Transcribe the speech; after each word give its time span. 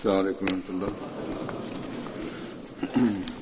السلام 0.00 0.16
عليكم 0.18 0.44
ورحمة 0.44 0.68
الله 0.70 0.92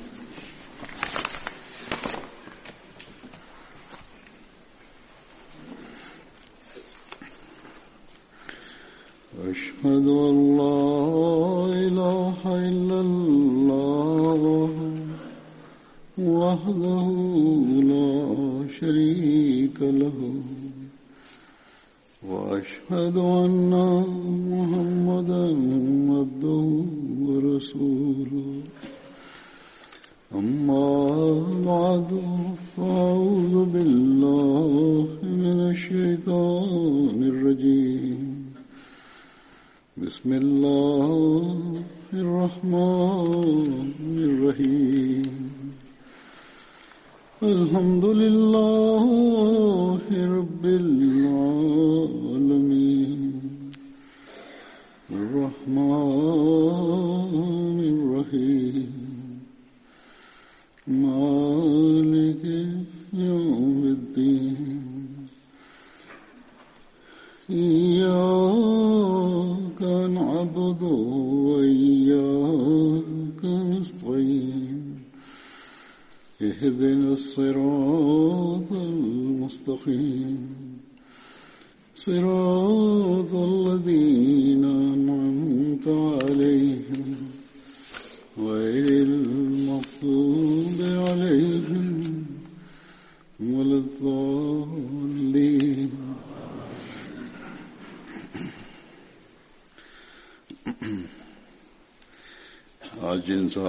أشهد 9.49 10.07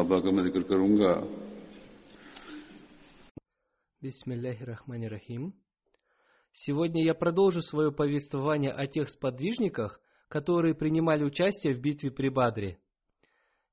सहाबा 0.01 0.21
का 0.21 0.31
मैं 0.31 0.45
जिक्र 0.45 0.63
करूंगा 0.71 1.13
Бисмилляхи-рахмани-рахим. 4.03 5.55
Сегодня 6.53 7.05
я 7.05 7.15
продолжу 7.15 7.63
свое 7.63 7.91
повествование 7.93 8.73
о 8.73 8.87
тех 8.87 9.09
сподвижниках, 9.09 10.01
которые 10.29 10.75
принимали 10.75 11.25
участие 11.25 11.75
в 11.75 11.81
битве 11.81 12.11
при 12.11 12.29
Бадре. 12.29 12.79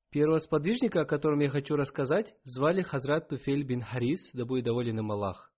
Первого 0.10 0.40
сподвижника, 0.40 1.02
о 1.02 1.06
котором 1.06 1.40
я 1.40 1.50
хочу 1.50 1.76
рассказать, 1.76 2.36
звали 2.44 2.82
Хазрат 2.82 3.30
Туфель 3.30 3.64
бин 3.64 3.82
Харис, 3.82 4.32
да 4.34 4.46
будет 4.46 4.66
доволен 4.66 5.00
им 5.00 5.12
Аллах. 5.12 5.52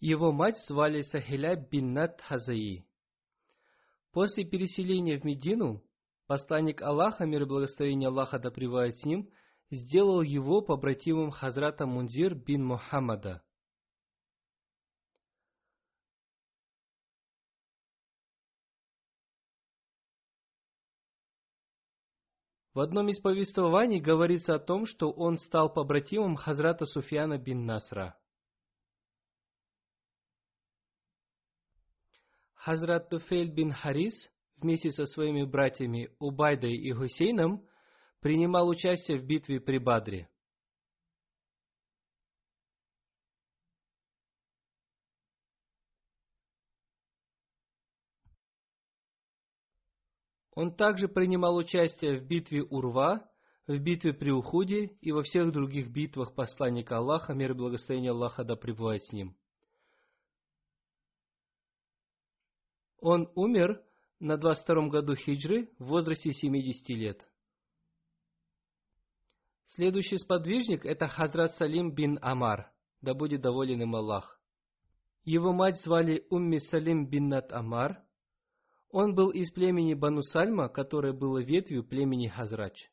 Его 0.00 0.30
мать 0.30 0.58
звали 0.66 1.02
Сахиля 1.02 1.56
бин 1.56 1.92
Нат 1.92 2.20
Хазаи. 2.20 2.86
После 4.12 4.44
переселения 4.44 5.18
в 5.18 5.24
Медину, 5.24 5.82
посланник 6.31 6.81
Аллаха, 6.81 7.25
мир 7.25 7.41
и 7.41 7.45
благословение 7.45 8.07
Аллаха 8.07 8.39
да 8.39 8.51
пребывает 8.51 8.95
с 8.95 9.03
ним, 9.03 9.29
сделал 9.69 10.21
его 10.21 10.61
побратимом 10.61 11.29
Хазрата 11.29 11.85
Мунзир 11.85 12.35
бин 12.35 12.63
Мухаммада. 12.63 13.43
В 22.73 22.79
одном 22.79 23.09
из 23.09 23.19
повествований 23.19 23.99
говорится 23.99 24.55
о 24.55 24.59
том, 24.59 24.85
что 24.85 25.11
он 25.11 25.35
стал 25.35 25.73
побратимом 25.73 26.37
Хазрата 26.37 26.85
Суфьяна 26.85 27.39
бин 27.39 27.65
Насра. 27.65 28.17
Хазрат 32.53 33.09
Туфель 33.09 33.51
бин 33.53 33.73
Харис 33.73 34.31
вместе 34.61 34.91
со 34.91 35.05
своими 35.05 35.43
братьями 35.43 36.09
Убайдой 36.19 36.75
и 36.75 36.91
Хусейном 36.91 37.67
принимал 38.19 38.67
участие 38.67 39.17
в 39.17 39.25
битве 39.25 39.59
при 39.59 39.77
Бадре. 39.77 40.29
Он 50.53 50.75
также 50.75 51.07
принимал 51.07 51.55
участие 51.55 52.19
в 52.19 52.27
битве 52.27 52.61
Урва, 52.61 53.27
в 53.67 53.77
битве 53.79 54.13
при 54.13 54.31
Ухуде 54.31 54.97
и 55.01 55.11
во 55.11 55.23
всех 55.23 55.51
других 55.51 55.89
битвах 55.89 56.35
посланника 56.35 56.97
Аллаха, 56.97 57.33
мир 57.33 57.51
и 57.51 57.55
благословение 57.55 58.11
Аллаха 58.11 58.43
да 58.43 58.55
пребывает 58.55 59.03
с 59.03 59.11
ним. 59.11 59.35
Он 62.99 63.31
умер 63.33 63.83
на 64.21 64.37
22 64.37 64.89
году 64.89 65.15
хиджры 65.15 65.71
в 65.79 65.85
возрасте 65.85 66.31
70 66.31 66.89
лет. 66.89 67.27
Следующий 69.65 70.17
сподвижник– 70.17 70.85
это 70.85 71.07
Хазрат 71.07 71.55
Салим 71.55 71.91
бин 71.91 72.19
Амар, 72.21 72.71
да 73.01 73.15
будет 73.15 73.41
доволен 73.41 73.81
им 73.81 73.95
Аллах. 73.95 74.39
Его 75.23 75.53
мать 75.53 75.81
звали 75.81 76.25
Умми 76.29 76.59
Салим 76.59 77.07
бин 77.07 77.29
Нат 77.29 77.51
Амар. 77.51 78.03
Он 78.91 79.15
был 79.15 79.29
из 79.29 79.49
племени 79.51 79.95
Бану 79.95 80.21
Сальма, 80.21 80.69
которое 80.69 81.13
было 81.13 81.41
ветвью 81.41 81.83
племени 81.83 82.27
Хазрач. 82.27 82.91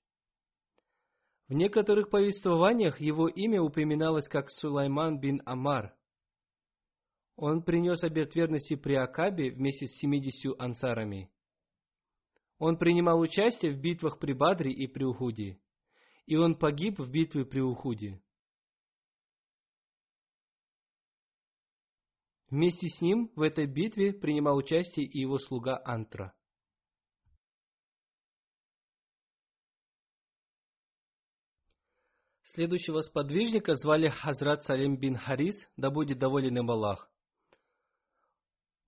В 1.49 1.53
некоторых 1.53 2.09
повествованиях 2.09 3.01
его 3.01 3.29
имя 3.29 3.61
упоминалось 3.61 4.29
как 4.29 4.49
Сулайман 4.51 5.21
бин 5.21 5.43
Амар. 5.45 5.95
Он 7.39 7.63
принес 7.63 8.05
обет 8.05 8.35
верности 8.35 8.77
при 8.77 8.95
Акабе 8.95 9.51
вместе 9.51 9.87
с 9.87 9.99
70 9.99 10.61
ансарами. 10.61 11.31
Он 12.59 12.77
принимал 12.77 13.19
участие 13.19 13.73
в 13.73 13.81
битвах 13.81 14.19
при 14.19 14.35
Бадре 14.35 14.73
и 14.73 14.87
при 14.87 15.05
Ухуде 15.05 15.59
и 16.29 16.37
он 16.37 16.57
погиб 16.57 16.99
в 16.99 17.11
битве 17.11 17.47
при 17.47 17.61
Ухуде. 17.61 18.23
Вместе 22.51 22.87
с 22.89 23.01
ним 23.01 23.33
в 23.35 23.41
этой 23.41 23.67
битве 23.67 24.13
принимал 24.13 24.59
участие 24.59 25.07
и 25.07 25.21
его 25.21 25.39
слуга 25.39 25.81
Антра. 25.87 26.35
Следующего 32.43 33.01
сподвижника 33.01 33.75
звали 33.75 34.09
Хазрат 34.09 34.63
Салим 34.65 34.99
бин 34.99 35.17
Харис, 35.17 35.71
да 35.79 35.91
будет 35.91 36.19
доволен 36.19 36.59
им 36.59 36.71
Аллах. 36.71 37.11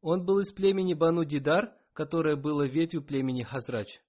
Он 0.01 0.25
был 0.25 0.41
из 0.41 0.53
племени 0.53 0.95
Бану 0.95 1.25
Дидар, 1.25 1.77
которое 1.93 2.37
было 2.37 2.67
ветвью 2.67 3.03
племени 3.03 3.43
Хазрач. 3.43 4.01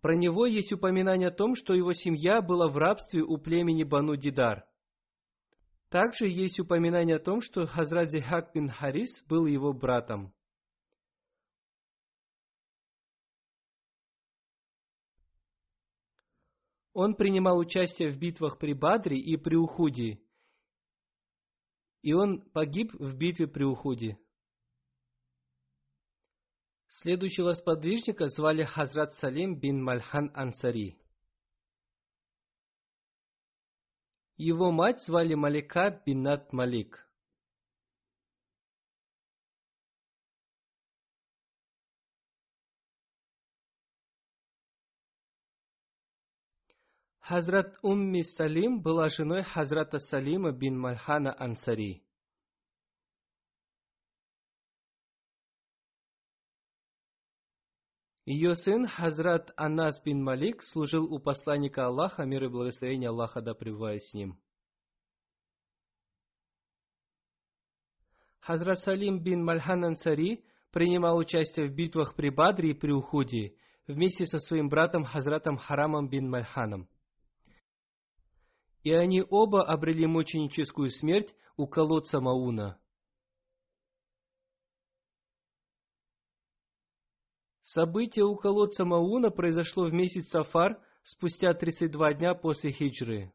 Про 0.00 0.14
него 0.14 0.46
есть 0.46 0.72
упоминание 0.72 1.28
о 1.28 1.34
том, 1.34 1.54
что 1.54 1.74
его 1.74 1.92
семья 1.92 2.40
была 2.40 2.68
в 2.68 2.76
рабстве 2.76 3.22
у 3.22 3.36
племени 3.36 3.82
Бану 3.82 4.16
Дидар. 4.16 4.64
Также 5.88 6.28
есть 6.28 6.60
упоминание 6.60 7.16
о 7.16 7.22
том, 7.22 7.40
что 7.40 7.66
Хазрат 7.66 8.10
Зихак 8.10 8.52
бин 8.54 8.68
Харис 8.68 9.24
был 9.26 9.46
его 9.46 9.72
братом. 9.72 10.32
Он 17.00 17.14
принимал 17.14 17.58
участие 17.58 18.10
в 18.10 18.18
битвах 18.18 18.58
при 18.58 18.72
Бадре 18.72 19.16
и 19.16 19.36
при 19.36 19.54
Ухуде. 19.54 20.20
И 22.02 22.12
он 22.12 22.40
погиб 22.50 22.92
в 22.92 23.16
битве 23.16 23.46
при 23.46 23.62
Ухуде. 23.62 24.18
Следующего 26.88 27.52
сподвижника 27.52 28.26
звали 28.26 28.64
Хазрат 28.64 29.14
Салим 29.14 29.60
бин 29.60 29.80
Мальхан 29.80 30.32
Ансари. 30.34 30.98
Его 34.36 34.72
мать 34.72 35.00
звали 35.00 35.34
Малика 35.34 36.02
бин 36.04 36.22
Нат 36.22 36.52
Малик. 36.52 37.07
Хазрат 47.28 47.76
Умми 47.82 48.22
Салим 48.22 48.80
была 48.80 49.10
женой 49.10 49.42
Хазрата 49.42 49.98
Салима 49.98 50.50
бин 50.50 50.78
Мальхана 50.80 51.34
Ансари. 51.38 52.02
Ее 58.24 58.54
сын 58.54 58.86
Хазрат 58.86 59.52
Анас 59.58 60.02
бин 60.02 60.24
Малик 60.24 60.62
служил 60.62 61.04
у 61.12 61.18
посланника 61.18 61.84
Аллаха, 61.84 62.24
мир 62.24 62.44
и 62.44 62.48
благословение 62.48 63.10
Аллаха 63.10 63.42
да 63.42 63.52
пребывает 63.52 64.02
с 64.04 64.14
ним. 64.14 64.40
Хазрат 68.40 68.78
Салим 68.78 69.22
бин 69.22 69.44
Мальхан 69.44 69.84
Ансари 69.84 70.46
принимал 70.70 71.18
участие 71.18 71.66
в 71.66 71.74
битвах 71.74 72.14
при 72.14 72.30
Бадре 72.30 72.70
и 72.70 72.74
при 72.74 72.90
Ухуде 72.90 73.54
вместе 73.86 74.24
со 74.24 74.38
своим 74.38 74.70
братом 74.70 75.04
Хазратом 75.04 75.58
Харамом 75.58 76.08
бин 76.08 76.30
Мальханом. 76.30 76.88
И 78.88 78.90
они 78.90 79.22
оба 79.28 79.64
обрели 79.66 80.06
мученическую 80.06 80.88
смерть 80.88 81.34
у 81.58 81.66
колодца 81.66 82.20
Мауна. 82.20 82.80
Событие 87.60 88.24
у 88.24 88.34
колодца 88.36 88.86
Мауна 88.86 89.28
произошло 89.28 89.90
в 89.90 89.92
месяц 89.92 90.30
Сафар 90.30 90.82
спустя 91.02 91.52
32 91.52 92.14
дня 92.14 92.34
после 92.34 92.72
хиджры. 92.72 93.30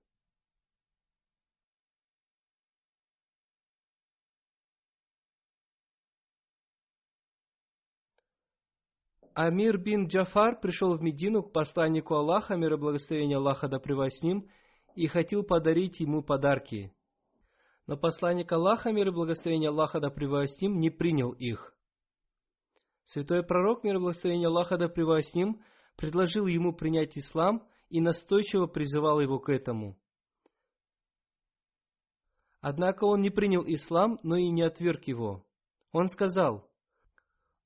Амир 9.36 9.78
бин 9.78 10.08
Джафар 10.08 10.60
пришел 10.60 10.98
в 10.98 11.04
Медину 11.04 11.44
к 11.44 11.54
посланнику 11.54 12.16
Аллаха, 12.16 12.56
мир 12.56 12.74
и 12.74 12.78
благословение 12.78 13.38
Аллаха 13.38 13.68
да 13.68 13.78
с 13.78 14.24
ним, 14.24 14.50
и 14.96 15.08
хотел 15.08 15.44
подарить 15.44 16.00
ему 16.00 16.24
подарки. 16.24 16.94
Но 17.88 17.98
посланник 17.98 18.52
Аллаха, 18.52 18.92
мир 18.92 19.10
и 19.10 19.12
благословение 19.12 19.70
Аллаха 19.70 20.00
да 20.00 20.10
с 20.10 20.62
ним, 20.62 20.80
не 20.80 20.90
принял 20.90 21.32
их. 21.32 21.76
Святой 23.06 23.44
пророк, 23.44 23.84
мир 23.84 23.96
и 23.96 24.00
благословение 24.00 24.48
Аллаха 24.48 24.78
да 24.78 24.88
с 24.88 25.34
ним, 25.34 25.62
предложил 25.98 26.48
ему 26.48 26.74
принять 26.74 27.18
ислам 27.18 27.68
и 27.90 28.00
настойчиво 28.00 28.68
призывал 28.68 29.20
его 29.20 29.40
к 29.40 29.50
этому. 29.50 29.98
Однако 32.62 33.04
он 33.04 33.20
не 33.20 33.30
принял 33.30 33.64
ислам, 33.66 34.20
но 34.24 34.38
и 34.38 34.50
не 34.50 34.62
отверг 34.62 35.04
его. 35.04 35.46
Он 35.92 36.08
сказал, 36.08 36.70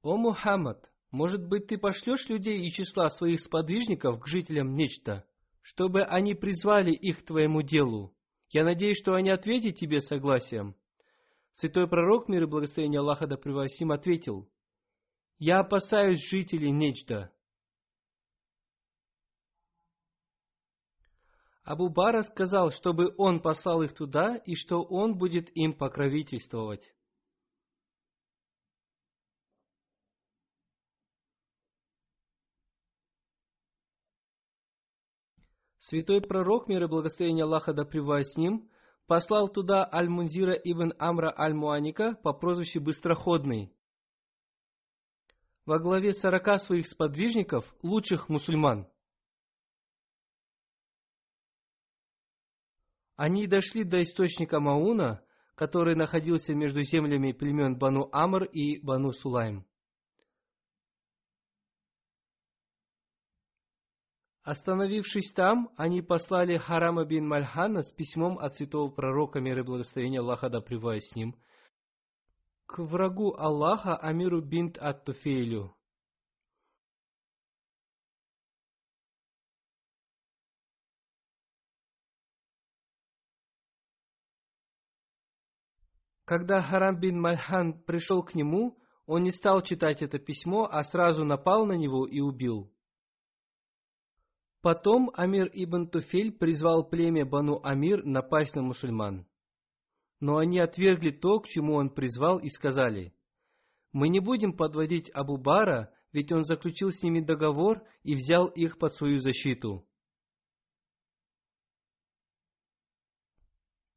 «О 0.01 0.17
Мухаммад, 0.17 0.91
может 1.11 1.47
быть, 1.47 1.67
ты 1.67 1.77
пошлешь 1.77 2.27
людей 2.29 2.65
из 2.65 2.73
числа 2.73 3.09
своих 3.09 3.39
сподвижников 3.39 4.19
к 4.19 4.27
жителям 4.27 4.75
нечто, 4.75 5.23
чтобы 5.67 6.03
они 6.03 6.33
призвали 6.33 6.91
их 6.91 7.19
к 7.19 7.25
твоему 7.25 7.61
делу? 7.61 8.15
Я 8.49 8.63
надеюсь, 8.63 8.97
что 8.97 9.15
они 9.15 9.29
ответят 9.29 9.75
тебе 9.75 9.99
согласием». 9.99 10.75
Святой 11.51 11.89
пророк, 11.89 12.29
мир 12.29 12.43
и 12.43 12.45
благословение 12.45 12.99
Аллаха 12.99 13.27
да 13.27 13.35
ответил, 13.91 14.49
я 15.39 15.59
опасаюсь 15.59 16.23
жителей 16.23 16.71
нечто. 16.71 17.33
Абу 21.63 21.89
Бара 21.89 22.23
сказал, 22.23 22.71
чтобы 22.71 23.13
он 23.17 23.41
послал 23.41 23.81
их 23.81 23.93
туда 23.93 24.37
и 24.37 24.55
что 24.55 24.83
он 24.83 25.17
будет 25.17 25.49
им 25.57 25.73
покровительствовать. 25.73 26.93
Святой 35.89 36.19
пророк, 36.21 36.67
мир 36.67 36.83
и 36.83 36.87
благословение 36.87 37.45
Аллаха 37.45 37.71
да 37.73 37.85
с 37.85 38.35
ним, 38.35 38.69
послал 39.05 39.47
туда 39.47 39.87
Аль-Мунзира 39.89 40.51
ибн 40.51 40.91
Амра 40.99 41.33
Аль-Муаника 41.37 42.15
по 42.23 42.33
прозвищу 42.33 42.81
Быстроходный 42.81 43.73
во 45.65 45.79
главе 45.79 46.11
сорока 46.13 46.57
своих 46.57 46.87
сподвижников, 46.87 47.63
лучших 47.83 48.27
мусульман. 48.27 48.89
Они 53.15 53.47
дошли 53.47 53.85
до 53.85 54.01
источника 54.03 54.59
Мауна, 54.59 55.23
который 55.55 55.95
находился 55.95 56.53
между 56.53 56.83
землями 56.83 57.31
племен 57.31 57.77
Бану 57.77 58.09
Амр 58.11 58.43
и 58.43 58.81
Бану 58.81 59.13
Сулайм. 59.13 59.65
Остановившись 64.47 65.33
там, 65.33 65.71
они 65.75 66.01
послали 66.01 66.55
Харама 66.55 67.03
бин 67.03 67.27
Мальхана 67.27 67.81
с 67.81 67.91
письмом 67.91 68.39
от 68.39 68.55
святого 68.55 68.89
пророка, 68.89 69.41
мир 69.41 69.59
и 69.59 69.61
благословения 69.61 70.21
Аллаха 70.21 70.49
да 70.49 70.61
с 70.61 71.15
ним, 71.15 71.35
к 72.65 72.79
врагу 72.79 73.35
Аллаха 73.37 73.97
Амиру 73.97 74.41
бинт 74.41 74.77
Ат-Туфейлю. 74.77 75.75
Когда 86.23 86.61
Харам 86.61 87.01
бин 87.01 87.19
Мальхан 87.19 87.83
пришел 87.83 88.23
к 88.23 88.33
нему, 88.33 88.77
он 89.07 89.23
не 89.23 89.31
стал 89.31 89.61
читать 89.61 90.01
это 90.01 90.19
письмо, 90.19 90.69
а 90.71 90.83
сразу 90.83 91.25
напал 91.25 91.65
на 91.65 91.73
него 91.73 92.07
и 92.07 92.21
убил. 92.21 92.71
Потом 94.61 95.11
Амир 95.13 95.49
ибн 95.53 95.87
Туфель 95.87 96.31
призвал 96.31 96.87
племя 96.87 97.25
Бану 97.25 97.59
Амир 97.63 98.03
напасть 98.05 98.55
на 98.55 98.63
мусульман. 98.63 99.27
Но 100.19 100.37
они 100.37 100.59
отвергли 100.59 101.11
то, 101.11 101.39
к 101.39 101.47
чему 101.47 101.75
он 101.75 101.91
призвал, 101.91 102.39
и 102.39 102.49
сказали, 102.49 103.13
«Мы 103.91 104.09
не 104.09 104.19
будем 104.19 104.53
подводить 104.53 105.11
Абу 105.13 105.37
Бара, 105.37 105.93
ведь 106.11 106.31
он 106.31 106.43
заключил 106.43 106.89
с 106.89 107.03
ними 107.03 107.19
договор 107.19 107.83
и 108.03 108.15
взял 108.15 108.47
их 108.47 108.79
под 108.79 108.93
свою 108.95 109.19
защиту». 109.19 109.87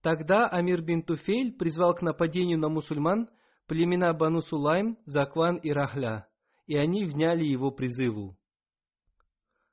Тогда 0.02 0.46
Амир 0.46 0.82
бин 0.82 1.02
Туфель 1.02 1.52
призвал 1.52 1.94
к 1.94 2.02
нападению 2.02 2.58
на 2.58 2.68
мусульман 2.68 3.28
племена 3.66 4.12
Бану 4.14 4.40
Сулайм, 4.40 4.98
Закван 5.04 5.56
и 5.56 5.70
Рахля, 5.70 6.28
и 6.66 6.76
они 6.76 7.04
вняли 7.04 7.44
его 7.44 7.70
призыву. 7.70 8.39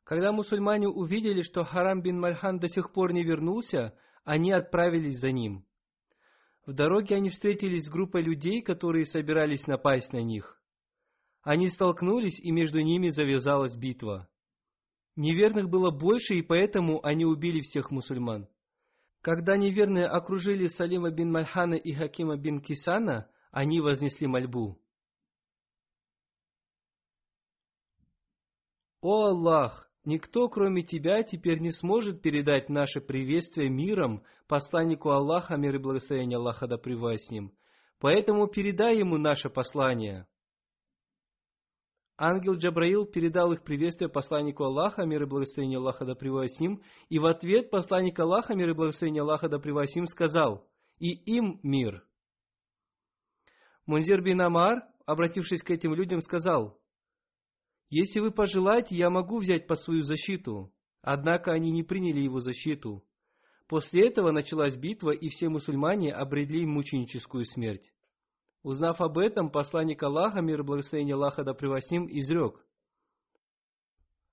Когда 0.08 0.32
мусульмане 0.32 0.88
увидели, 0.88 1.42
что 1.42 1.66
Харам 1.66 2.02
бин 2.02 2.18
Мальхан 2.18 2.60
до 2.60 2.70
сих 2.70 2.94
пор 2.94 3.12
не 3.12 3.26
вернулся, 3.26 3.94
они 4.24 4.54
отправились 4.54 5.20
за 5.20 5.34
ним. 5.34 5.66
В 6.66 6.72
дороге 6.72 7.16
они 7.16 7.30
встретились 7.30 7.88
с 7.88 7.90
группой 7.90 8.22
людей, 8.22 8.62
которые 8.62 9.06
собирались 9.06 9.68
напасть 9.68 10.14
на 10.14 10.22
них. 10.22 10.62
Они 11.42 11.70
столкнулись, 11.70 12.40
и 12.40 12.52
между 12.52 12.80
ними 12.80 13.10
завязалась 13.10 13.76
битва. 13.76 14.30
Неверных 15.18 15.68
было 15.70 15.92
больше, 15.92 16.36
и 16.36 16.42
поэтому 16.42 17.06
они 17.06 17.26
убили 17.26 17.60
всех 17.60 17.92
мусульман. 17.92 18.48
Когда 19.20 19.58
неверные 19.58 20.06
окружили 20.06 20.68
Салима 20.68 21.12
бин 21.12 21.34
Мальхана 21.34 21.76
и 21.76 21.92
Хакима 21.92 22.38
бин 22.38 22.62
Кисана, 22.62 23.30
они 23.52 23.82
вознесли 23.82 24.26
мольбу. 24.26 24.80
«О 29.02 29.26
Аллах! 29.26 29.87
Никто, 30.08 30.48
кроме 30.48 30.84
тебя, 30.84 31.22
теперь 31.22 31.60
не 31.60 31.74
сможет 31.74 32.22
передать 32.22 32.70
наше 32.70 33.02
приветствие 33.02 33.70
миром 33.70 34.24
посланнику 34.48 35.10
Аллаха, 35.10 35.58
мир 35.58 35.76
и 35.76 35.80
благословение 35.80 36.38
Аллаха 36.38 36.66
да 36.66 36.78
с 36.78 37.30
ним. 37.30 37.52
Поэтому 38.00 38.48
передай 38.48 39.00
ему 39.00 39.18
наше 39.18 39.50
послание. 39.50 40.26
Ангел 42.18 42.54
Джабраил 42.54 43.06
передал 43.06 43.52
их 43.52 43.66
приветствие 43.66 44.10
посланнику 44.10 44.64
Аллаха, 44.64 45.06
мир 45.06 45.24
и 45.24 45.26
благословение 45.26 45.78
Аллаха 45.78 46.06
да 46.06 46.16
с 46.16 46.60
ним, 46.62 46.82
и 47.10 47.20
в 47.20 47.26
ответ 47.26 47.70
посланник 47.70 48.18
Аллаха, 48.18 48.56
мир 48.56 48.70
и 48.70 48.74
благословение 48.74 49.24
Аллаха 49.24 49.50
да 49.50 49.60
с 49.60 49.94
ним, 49.94 50.08
сказал, 50.08 50.66
и 51.00 51.10
им 51.36 51.60
мир. 51.64 52.02
Мунзир 53.86 54.22
бин 54.22 54.40
Амар, 54.40 54.88
обратившись 55.06 55.64
к 55.64 55.70
этим 55.70 55.94
людям, 55.94 56.22
сказал, 56.22 56.80
если 57.90 58.20
вы 58.20 58.32
пожелаете, 58.32 58.96
я 58.96 59.10
могу 59.10 59.40
взять 59.40 59.68
под 59.68 59.80
свою 59.82 60.02
защиту. 60.02 60.74
Однако 61.02 61.52
они 61.52 61.72
не 61.72 61.84
приняли 61.84 62.20
его 62.20 62.40
защиту. 62.40 63.04
После 63.68 64.08
этого 64.08 64.32
началась 64.32 64.76
битва, 64.76 65.12
и 65.12 65.30
все 65.30 65.50
мусульмане 65.50 66.14
обрели 66.14 66.66
мученическую 66.66 67.46
смерть. 67.46 67.94
Узнав 68.64 69.00
об 69.00 69.18
этом, 69.18 69.50
посланник 69.50 70.04
Аллаха, 70.04 70.42
мир 70.42 70.62
и 70.62 70.64
благословение 70.64 71.16
Аллаха 71.16 71.44
да 71.44 71.54
с 71.54 71.92
ним, 71.92 72.08
изрек. 72.10 72.66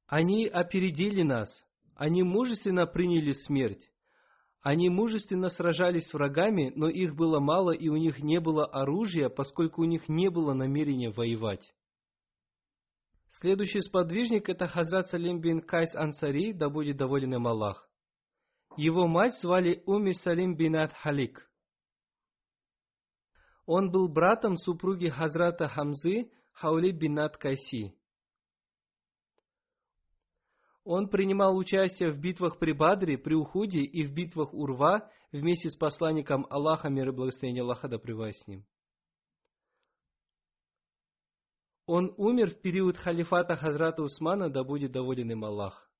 Они 0.06 0.46
опередили 0.46 1.23
нас. 1.23 1.64
Они 1.94 2.23
мужественно 2.23 2.87
приняли 2.87 3.32
смерть. 3.32 3.90
Они 4.61 4.88
мужественно 4.88 5.49
сражались 5.50 6.06
с 6.08 6.14
врагами, 6.14 6.73
но 6.75 6.88
их 6.88 7.14
было 7.14 7.38
мало, 7.38 7.70
и 7.70 7.88
у 7.88 7.96
них 7.96 8.20
не 8.20 8.40
было 8.40 8.64
оружия, 8.64 9.28
поскольку 9.28 9.82
у 9.82 9.84
них 9.84 10.08
не 10.08 10.30
было 10.30 10.54
намерения 10.54 11.11
воевать. 11.11 11.73
Следующий 13.28 13.81
сподвижник– 13.81 14.49
это 14.50 14.66
Хазрат 14.66 15.09
Салим 15.09 15.40
бин 15.40 15.61
Кайс 15.61 15.95
Ансари, 15.95 16.52
да 16.52 16.69
будет 16.69 16.97
доволен 16.97 17.35
им 17.35 17.47
Аллах. 17.47 17.88
Его 18.76 19.07
мать 19.07 19.38
звали 19.40 19.83
Уми 19.87 20.12
Салим 20.12 20.57
бинат 20.57 20.93
Халик. 20.93 21.50
Он 23.66 23.90
был 23.90 24.09
братом 24.09 24.57
супруги 24.57 25.09
Хазрата 25.09 25.69
Хамзы 25.69 26.31
Хаули 26.52 26.93
бинат 26.93 27.37
Кайси. 27.37 27.97
Он 30.85 31.09
принимал 31.09 31.57
участие 31.57 32.12
в 32.12 32.21
битвах 32.21 32.59
при 32.59 32.73
Бадре, 32.73 33.16
при 33.16 33.35
Ухуде 33.35 33.81
и 33.81 34.04
в 34.04 34.12
битвах 34.12 34.52
Урва 34.52 35.11
вместе 35.33 35.71
с 35.71 35.76
посланником 35.76 36.47
Аллаха, 36.50 36.90
мир 36.90 37.09
и 37.09 37.12
благословение 37.12 37.62
Аллаха, 37.62 37.88
да 37.88 37.99
с 37.99 38.47
ним. 38.47 38.66
Он 41.87 42.14
умер 42.17 42.50
в 42.50 42.61
период 42.62 42.97
халифата 42.97 43.57
Хазрата 43.57 44.03
Усмана, 44.03 44.49
да 44.49 44.64
будет 44.64 44.93
доволен 44.93 45.31
им 45.31 45.45
Аллах. 45.45 45.91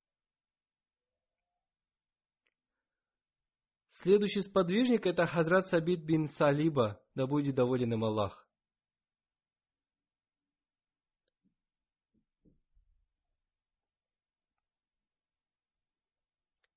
Следующий 3.91 4.41
сподвижник 4.41 5.07
это 5.07 5.27
Хазрат 5.27 5.67
Сабит 5.69 6.05
бин 6.05 6.29
Салиба, 6.29 7.01
да 7.15 7.27
будет 7.27 7.55
доволен 7.55 7.93
им 7.93 8.05
Аллах. 8.05 8.49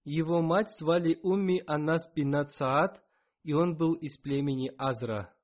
Его 0.03 0.41
мать 0.41 0.71
звали 0.77 1.19
Умми 1.23 1.63
Анас 1.65 2.09
бин 2.13 2.33
Саад, 2.49 3.03
и 3.43 3.53
он 3.53 3.75
был 3.77 3.93
из 3.93 4.17
племени 4.17 4.71
Азра. 4.77 5.36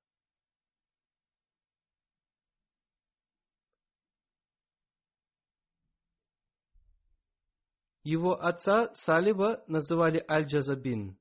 Его 8.04 8.34
отца 8.42 8.94
Салиба 8.96 9.64
называли 9.68 10.24
Аль-Джазабин. 10.30 11.18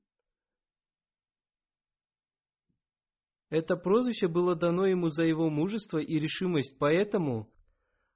Это 3.49 3.77
прозвище 3.77 4.27
было 4.27 4.55
дано 4.55 4.85
ему 4.85 5.09
за 5.09 5.23
его 5.23 5.49
мужество 5.49 5.99
и 5.99 6.19
решимость, 6.19 6.77
поэтому 6.79 7.49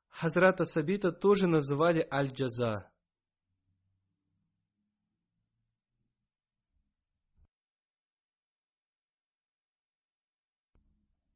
Хазрата 0.09 0.65
Сабита 0.65 1.12
тоже 1.12 1.47
называли 1.47 2.05
Аль-Джаза. 2.12 2.91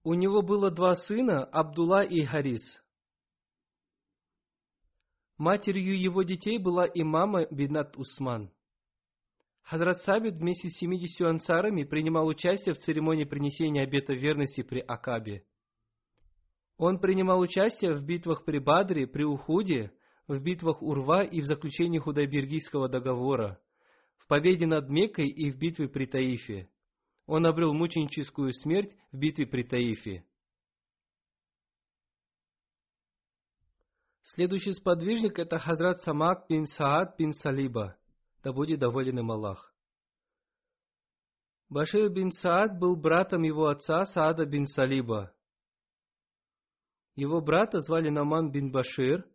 У 0.04 0.16
него 0.16 0.42
было 0.42 0.72
два 0.72 0.96
сына, 0.96 1.46
Абдулла 1.46 2.04
и 2.04 2.26
Харис. 2.26 2.81
Матерью 5.42 6.00
его 6.00 6.22
детей 6.22 6.60
была 6.60 6.86
имама 6.86 7.48
Бинат 7.50 7.98
Усман. 7.98 8.52
Хазрат 9.64 10.00
Сабит 10.04 10.36
вместе 10.36 10.70
с 10.70 10.78
70 10.78 11.20
ансарами 11.22 11.84
принимал 11.84 12.28
участие 12.28 12.76
в 12.76 12.78
церемонии 12.78 13.24
принесения 13.24 13.82
обета 13.82 14.14
верности 14.14 14.62
при 14.62 14.82
Акабе. 14.82 15.44
Он 16.78 17.00
принимал 17.00 17.40
участие 17.40 17.96
в 17.96 18.06
битвах 18.06 18.46
при 18.46 18.60
Бадре, 18.60 19.08
при 19.08 19.24
Ухуде, 19.24 19.92
в 20.28 20.40
битвах 20.40 20.84
Урва 20.84 21.24
и 21.24 21.42
в 21.42 21.46
заключении 21.46 21.98
Худайбергийского 21.98 22.88
договора, 22.88 23.60
в 24.18 24.28
победе 24.28 24.68
над 24.68 24.90
Меккой 24.90 25.30
и 25.30 25.50
в 25.50 25.58
битве 25.58 25.90
при 25.90 26.06
Таифе. 26.06 26.70
Он 27.26 27.48
обрел 27.48 27.74
мученическую 27.74 28.54
смерть 28.54 28.96
в 29.12 29.18
битве 29.18 29.48
при 29.48 29.64
Таифе. 29.64 30.24
Следующий 34.24 34.74
сподвижник 34.74 35.40
это 35.40 35.58
Хазрат 35.60 36.00
Самак 36.02 36.48
бин 36.48 36.66
Саад 36.66 37.18
бин 37.18 37.34
Салиба– 37.34 37.98
да 38.44 38.54
будет 38.54 38.80
доволен 38.80 39.20
им 39.20 39.32
Аллах. 39.32 39.74
Башир 41.70 42.10
бин 42.10 42.32
Саад 42.32 42.78
был 42.80 42.96
братом 42.96 43.44
его 43.44 43.68
отца 43.68 44.06
Саада 44.06 44.46
бин 44.46 44.66
Салиба. 44.66 45.34
Его 47.16 47.42
брата 47.42 47.80
звали 47.80 48.10
Наман 48.10 48.52
бин 48.52 48.72
Башир. 48.72 49.28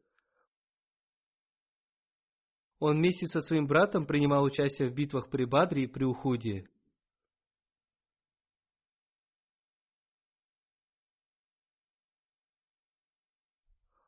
Он 2.78 2.98
вместе 2.98 3.26
со 3.26 3.40
своим 3.40 3.66
братом 3.66 4.06
принимал 4.06 4.44
участие 4.44 4.90
в 4.90 4.94
битвах 4.94 5.30
при 5.30 5.44
Бадре 5.44 5.84
и 5.84 5.86
при 5.86 6.04
Ухуде. 6.04 6.68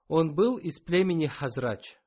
Он 0.08 0.34
был 0.34 0.56
из 0.56 0.80
племени 0.80 1.26
Хазрач. 1.26 1.98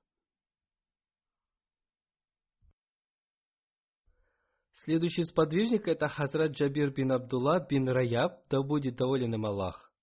Следующий 4.74 5.24
сподвижник 5.24 5.88
это 5.88 6.08
Хазрат 6.08 6.54
Джабир 6.54 6.92
бин 6.92 7.12
Абдулла 7.12 7.60
бин 7.60 7.88
Раяб, 7.88 8.44
да 8.50 8.64
будет 8.64 8.96
доволен 8.96 9.36
им 9.36 9.46
Аллах. 9.46 9.94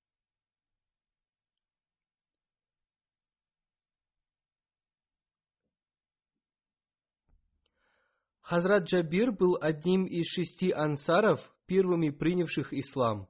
Хазрат 8.43 8.85
Джабир 8.85 9.33
был 9.33 9.59
одним 9.61 10.05
из 10.07 10.27
шести 10.27 10.71
ансаров, 10.71 11.41
первыми 11.67 12.11
принявших 12.11 12.73
ислам. 12.73 13.29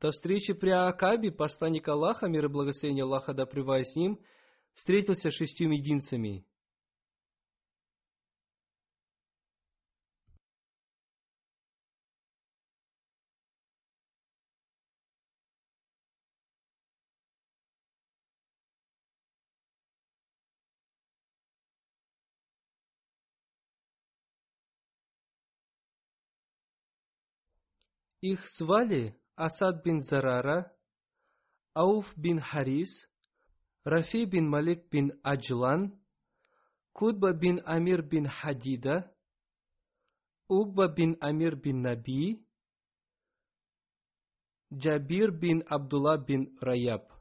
До 0.00 0.10
встречи 0.10 0.52
при 0.52 0.70
Акабе 0.70 1.32
посланник 1.32 1.88
Аллаха, 1.88 2.28
мир 2.28 2.44
и 2.44 2.48
благословение 2.48 3.04
Аллаха 3.04 3.32
да 3.32 3.46
с 3.46 3.96
ним, 3.96 4.18
встретился 4.74 5.30
с 5.30 5.34
шестью 5.34 5.68
мединцами– 5.68 6.44
Их 28.26 28.48
звали 28.58 29.14
Асад 29.36 29.82
бин 29.84 30.00
Зарара, 30.00 30.72
Ауф 31.74 32.06
бин 32.16 32.40
Харис, 32.40 32.88
Рафи 33.84 34.26
бин 34.26 34.48
Малик 34.48 34.88
бин 34.90 35.12
Аджлан, 35.22 35.92
Кудба 36.92 37.32
бин 37.34 37.60
Амир 37.66 38.02
бин 38.02 38.26
Хадида, 38.26 39.12
Угба 40.48 40.88
бин 40.88 41.16
Амир 41.20 41.56
бин 41.56 41.82
Наби, 41.82 42.46
Джабир 44.72 45.30
бин 45.32 45.62
Абдулла 45.68 46.18
бин 46.18 46.56
Раяб. 46.62 47.15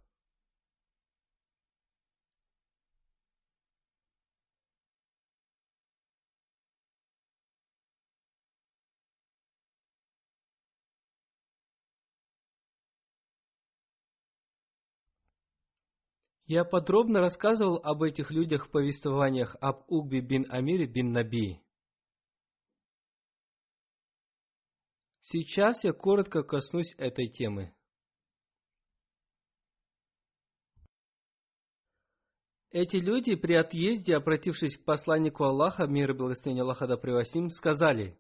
Я 16.48 16.64
подробно 16.64 17.22
рассказывал 17.22 17.78
об 17.78 18.04
этих 18.04 18.30
людях 18.30 18.68
в 18.68 18.72
повествованиях 18.72 19.56
об 19.62 19.92
Угби 19.92 20.20
бин 20.20 20.46
Амире 20.52 20.86
бин 20.86 21.12
Наби. 21.12 21.60
Сейчас 25.22 25.84
я 25.84 25.92
коротко 25.92 26.44
коснусь 26.44 26.94
этой 27.00 27.30
темы. 27.30 27.74
Эти 32.70 32.98
люди 32.98 33.36
при 33.36 33.56
отъезде, 33.56 34.16
обратившись 34.16 34.78
к 34.78 34.84
посланнику 34.84 35.46
Аллаха, 35.46 35.88
мир 35.88 36.12
и 36.12 36.14
благословение 36.14 36.62
Аллаха 36.62 36.86
да 36.86 36.98
превосим, 36.98 37.50
сказали, 37.50 38.20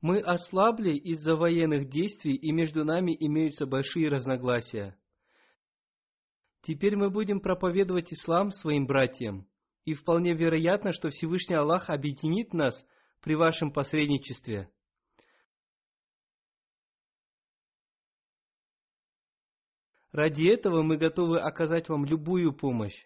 «Мы 0.00 0.20
ослабли 0.20 0.92
из-за 0.92 1.34
военных 1.34 1.88
действий, 1.88 2.36
и 2.36 2.52
между 2.52 2.84
нами 2.84 3.16
имеются 3.18 3.66
большие 3.66 4.08
разногласия. 4.08 4.96
Теперь 6.64 6.96
мы 6.96 7.10
будем 7.10 7.40
проповедовать 7.40 8.10
ислам 8.10 8.50
своим 8.50 8.86
братьям, 8.86 9.46
и 9.84 9.92
вполне 9.92 10.32
вероятно, 10.32 10.94
что 10.94 11.10
Всевышний 11.10 11.56
Аллах 11.56 11.90
объединит 11.90 12.54
нас 12.54 12.74
при 13.20 13.34
вашем 13.34 13.70
посредничестве. 13.70 14.72
Ради 20.10 20.48
этого 20.48 20.82
мы 20.82 20.96
готовы 20.96 21.38
оказать 21.38 21.90
вам 21.90 22.06
любую 22.06 22.54
помощь. 22.54 23.04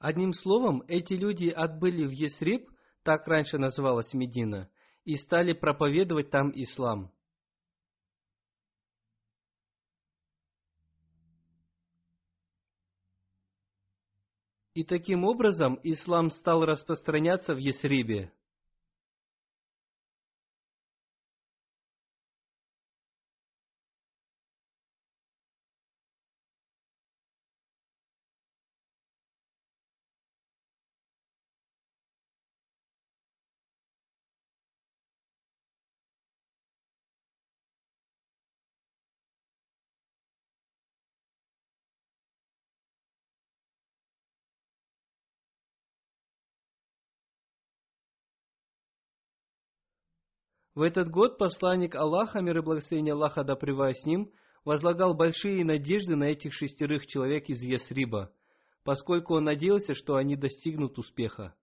Одним 0.00 0.32
словом, 0.32 0.82
эти 0.88 1.12
люди 1.12 1.50
отбыли 1.50 2.04
в 2.04 2.10
Есриб 2.10 2.68
так 3.06 3.28
раньше 3.28 3.56
называлась 3.56 4.12
Медина, 4.14 4.68
и 5.04 5.14
стали 5.14 5.52
проповедовать 5.52 6.30
там 6.30 6.50
ислам. 6.52 7.12
И 14.74 14.82
таким 14.82 15.22
образом 15.24 15.78
ислам 15.84 16.30
стал 16.30 16.64
распространяться 16.64 17.54
в 17.54 17.58
Есрибе. 17.58 18.32
В 50.76 50.82
этот 50.82 51.08
год 51.08 51.38
посланник 51.38 51.94
Аллаха, 51.94 52.42
мир 52.42 52.58
и 52.58 52.60
благословение 52.60 53.14
Аллаха 53.14 53.42
да 53.42 53.56
с 53.56 54.04
ним, 54.04 54.30
возлагал 54.62 55.14
большие 55.14 55.64
надежды 55.64 56.16
на 56.16 56.24
этих 56.24 56.52
шестерых 56.52 57.06
человек 57.06 57.48
из 57.48 57.62
Ясриба, 57.62 58.30
поскольку 58.84 59.36
он 59.36 59.44
надеялся, 59.44 59.94
что 59.94 60.16
они 60.16 60.36
достигнут 60.36 60.98
успеха. 60.98 61.56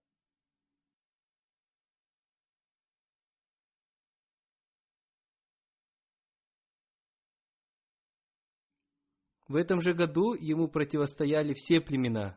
В 9.46 9.54
этом 9.54 9.80
же 9.80 9.94
году 9.94 10.34
ему 10.34 10.66
противостояли 10.66 11.54
все 11.54 11.80
племена, 11.80 12.36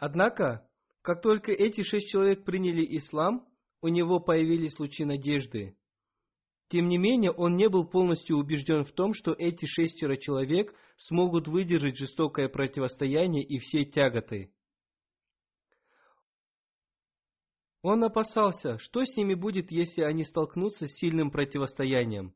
Однако, 0.00 0.66
как 1.02 1.20
только 1.20 1.52
эти 1.52 1.82
шесть 1.82 2.08
человек 2.08 2.42
приняли 2.44 2.84
ислам, 2.96 3.46
у 3.82 3.88
него 3.88 4.18
появились 4.18 4.78
лучи 4.78 5.04
надежды. 5.04 5.76
Тем 6.68 6.88
не 6.88 6.96
менее, 6.96 7.32
он 7.32 7.56
не 7.56 7.68
был 7.68 7.86
полностью 7.86 8.38
убежден 8.38 8.84
в 8.84 8.92
том, 8.92 9.12
что 9.12 9.32
эти 9.32 9.66
шестеро 9.66 10.16
человек 10.16 10.74
смогут 10.96 11.48
выдержать 11.48 11.98
жестокое 11.98 12.48
противостояние 12.48 13.44
и 13.44 13.58
все 13.58 13.84
тяготы. 13.84 14.54
Он 17.82 18.02
опасался, 18.02 18.78
что 18.78 19.04
с 19.04 19.16
ними 19.18 19.34
будет, 19.34 19.70
если 19.70 20.00
они 20.00 20.24
столкнутся 20.24 20.86
с 20.86 20.92
сильным 20.92 21.30
противостоянием. 21.30 22.34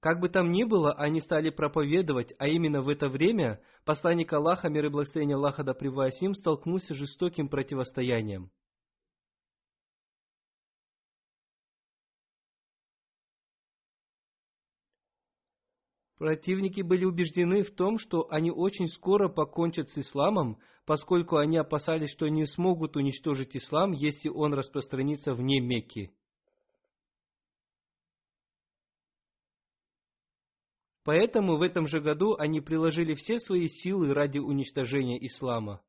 Как 0.00 0.18
бы 0.18 0.30
там 0.30 0.50
ни 0.50 0.64
было, 0.64 0.94
они 0.94 1.20
стали 1.20 1.50
проповедовать, 1.50 2.32
а 2.38 2.48
именно 2.48 2.80
в 2.80 2.88
это 2.88 3.08
время 3.08 3.60
посланник 3.84 4.32
Аллаха, 4.32 4.70
мир 4.70 4.86
и 4.86 4.88
благословение 4.88 5.36
Аллаха 5.36 5.62
да 5.62 5.72
им, 5.72 6.34
столкнулся 6.34 6.94
с 6.94 6.96
жестоким 6.96 7.48
противостоянием. 7.48 8.50
Противники 16.16 16.80
были 16.82 17.04
убеждены 17.04 17.62
в 17.62 17.70
том, 17.70 17.98
что 17.98 18.26
они 18.30 18.50
очень 18.50 18.88
скоро 18.88 19.28
покончат 19.28 19.90
с 19.90 19.98
исламом, 19.98 20.58
поскольку 20.86 21.36
они 21.36 21.58
опасались, 21.58 22.10
что 22.10 22.28
не 22.28 22.46
смогут 22.46 22.96
уничтожить 22.96 23.56
ислам, 23.56 23.92
если 23.92 24.28
он 24.28 24.54
распространится 24.54 25.34
вне 25.34 25.60
Мекки. 25.60 26.12
Поэтому 31.10 31.56
в 31.56 31.62
этом 31.62 31.88
же 31.88 32.00
году 32.00 32.36
они 32.38 32.60
приложили 32.60 33.14
все 33.14 33.40
свои 33.40 33.66
силы 33.66 34.14
ради 34.14 34.38
уничтожения 34.38 35.18
ислама. 35.26 35.82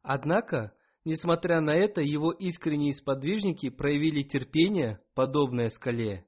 Однако, 0.00 0.74
несмотря 1.04 1.60
на 1.60 1.72
это, 1.72 2.00
его 2.00 2.32
искренние 2.32 2.94
сподвижники 2.94 3.68
проявили 3.68 4.22
терпение, 4.22 5.02
подобное 5.12 5.68
скале. 5.68 6.26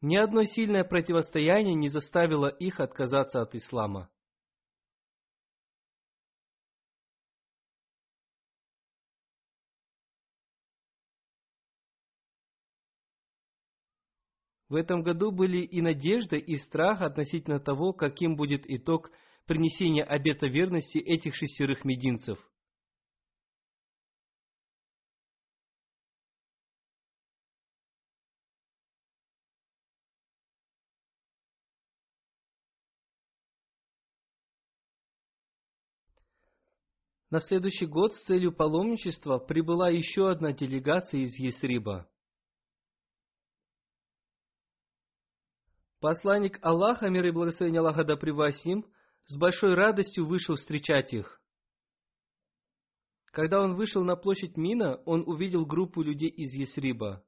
Ни 0.00 0.16
одно 0.16 0.44
сильное 0.44 0.84
противостояние 0.84 1.74
не 1.74 1.90
заставило 1.90 2.46
их 2.46 2.80
отказаться 2.80 3.42
от 3.42 3.54
ислама. 3.54 4.08
В 14.68 14.74
этом 14.74 15.02
году 15.02 15.30
были 15.30 15.58
и 15.58 15.80
надежда, 15.80 16.36
и 16.36 16.56
страх 16.56 17.00
относительно 17.00 17.60
того, 17.60 17.92
каким 17.92 18.34
будет 18.34 18.68
итог 18.68 19.10
принесения 19.46 20.02
обета 20.02 20.48
верности 20.48 20.98
этих 20.98 21.36
шестерых 21.36 21.84
мединцев. 21.84 22.38
На 37.30 37.40
следующий 37.40 37.86
год 37.86 38.14
с 38.14 38.24
целью 38.24 38.52
паломничества 38.52 39.38
прибыла 39.38 39.90
еще 39.90 40.30
одна 40.30 40.52
делегация 40.52 41.20
из 41.20 41.36
Есриба. 41.36 42.08
Посланник 46.06 46.64
Аллаха, 46.64 47.08
мир 47.08 47.26
и 47.26 47.32
благословение 47.32 47.80
Аллаха 47.80 48.04
да 48.04 48.14
им, 48.14 48.86
с 49.24 49.36
большой 49.36 49.74
радостью 49.74 50.24
вышел 50.24 50.54
встречать 50.54 51.12
их. 51.12 51.42
Когда 53.32 53.60
он 53.60 53.74
вышел 53.74 54.04
на 54.04 54.14
площадь 54.14 54.56
Мина, 54.56 55.02
он 55.04 55.24
увидел 55.26 55.66
группу 55.66 56.02
людей 56.02 56.28
из 56.28 56.54
Есриба. 56.54 57.26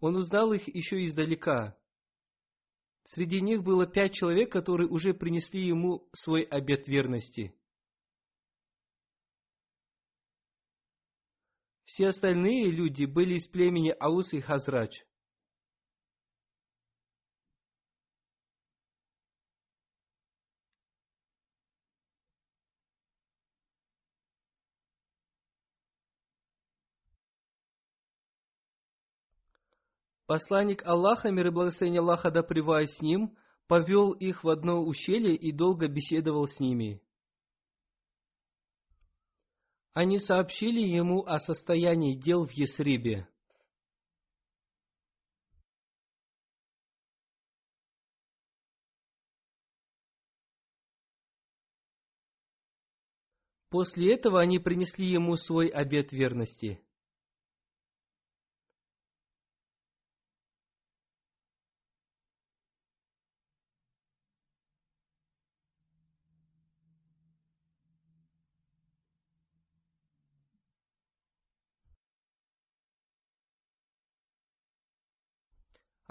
Он 0.00 0.16
узнал 0.16 0.52
их 0.52 0.66
еще 0.66 1.04
издалека. 1.04 1.78
Среди 3.04 3.40
них 3.40 3.62
было 3.62 3.86
пять 3.86 4.14
человек, 4.14 4.50
которые 4.50 4.88
уже 4.88 5.14
принесли 5.14 5.64
ему 5.64 6.08
свой 6.12 6.42
обет 6.42 6.88
верности. 6.88 7.54
Все 11.84 12.08
остальные 12.08 12.72
люди 12.72 13.04
были 13.04 13.34
из 13.34 13.46
племени 13.46 13.94
Аус 14.00 14.32
и 14.32 14.40
Хазрач. 14.40 15.04
Посланник 30.30 30.86
Аллаха, 30.86 31.32
мир 31.32 31.48
и 31.48 31.50
благословение 31.50 31.98
Аллаха 31.98 32.30
да 32.30 32.44
с 32.44 33.02
ним, 33.02 33.36
повел 33.66 34.12
их 34.12 34.44
в 34.44 34.48
одно 34.48 34.80
ущелье 34.80 35.34
и 35.34 35.50
долго 35.50 35.88
беседовал 35.88 36.46
с 36.46 36.60
ними. 36.60 37.02
Они 39.92 40.20
сообщили 40.20 40.78
ему 40.78 41.26
о 41.26 41.40
состоянии 41.40 42.14
дел 42.14 42.46
в 42.46 42.52
Есрибе. 42.52 43.26
После 53.68 54.14
этого 54.14 54.40
они 54.40 54.60
принесли 54.60 55.06
ему 55.06 55.34
свой 55.34 55.66
обет 55.66 56.12
верности– 56.12 56.80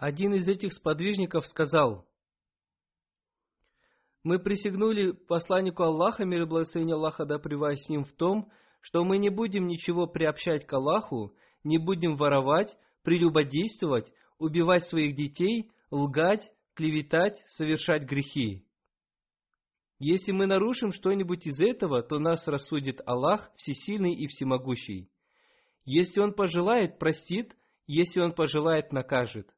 Один 0.01 0.33
из 0.33 0.47
этих 0.47 0.71
сподвижников 0.71 1.45
сказал, 1.45 2.07
«Мы 4.23 4.39
присягнули 4.39 5.11
посланнику 5.11 5.83
Аллаха, 5.83 6.23
мир 6.23 6.43
и 6.43 6.45
благословение 6.45 6.95
Аллаха 6.95 7.25
да 7.25 7.37
с 7.37 7.89
ним 7.89 8.05
в 8.05 8.13
том, 8.13 8.49
что 8.79 9.03
мы 9.03 9.17
не 9.17 9.29
будем 9.29 9.67
ничего 9.67 10.07
приобщать 10.07 10.65
к 10.65 10.71
Аллаху, 10.71 11.35
не 11.65 11.77
будем 11.77 12.15
воровать, 12.15 12.77
прелюбодействовать, 13.03 14.13
убивать 14.37 14.85
своих 14.85 15.17
детей, 15.17 15.69
лгать, 15.91 16.49
клеветать, 16.75 17.43
совершать 17.47 18.03
грехи. 18.03 18.65
Если 19.97 20.31
мы 20.31 20.45
нарушим 20.45 20.93
что-нибудь 20.93 21.45
из 21.45 21.59
этого, 21.59 22.03
то 22.03 22.19
нас 22.19 22.47
рассудит 22.47 23.01
Аллах, 23.05 23.51
всесильный 23.57 24.13
и 24.13 24.27
всемогущий. 24.27 25.11
Если 25.83 26.21
он 26.21 26.31
пожелает, 26.31 26.99
простит, 26.99 27.53
если 27.85 28.21
он 28.21 28.31
пожелает, 28.31 28.93
накажет. 28.93 29.53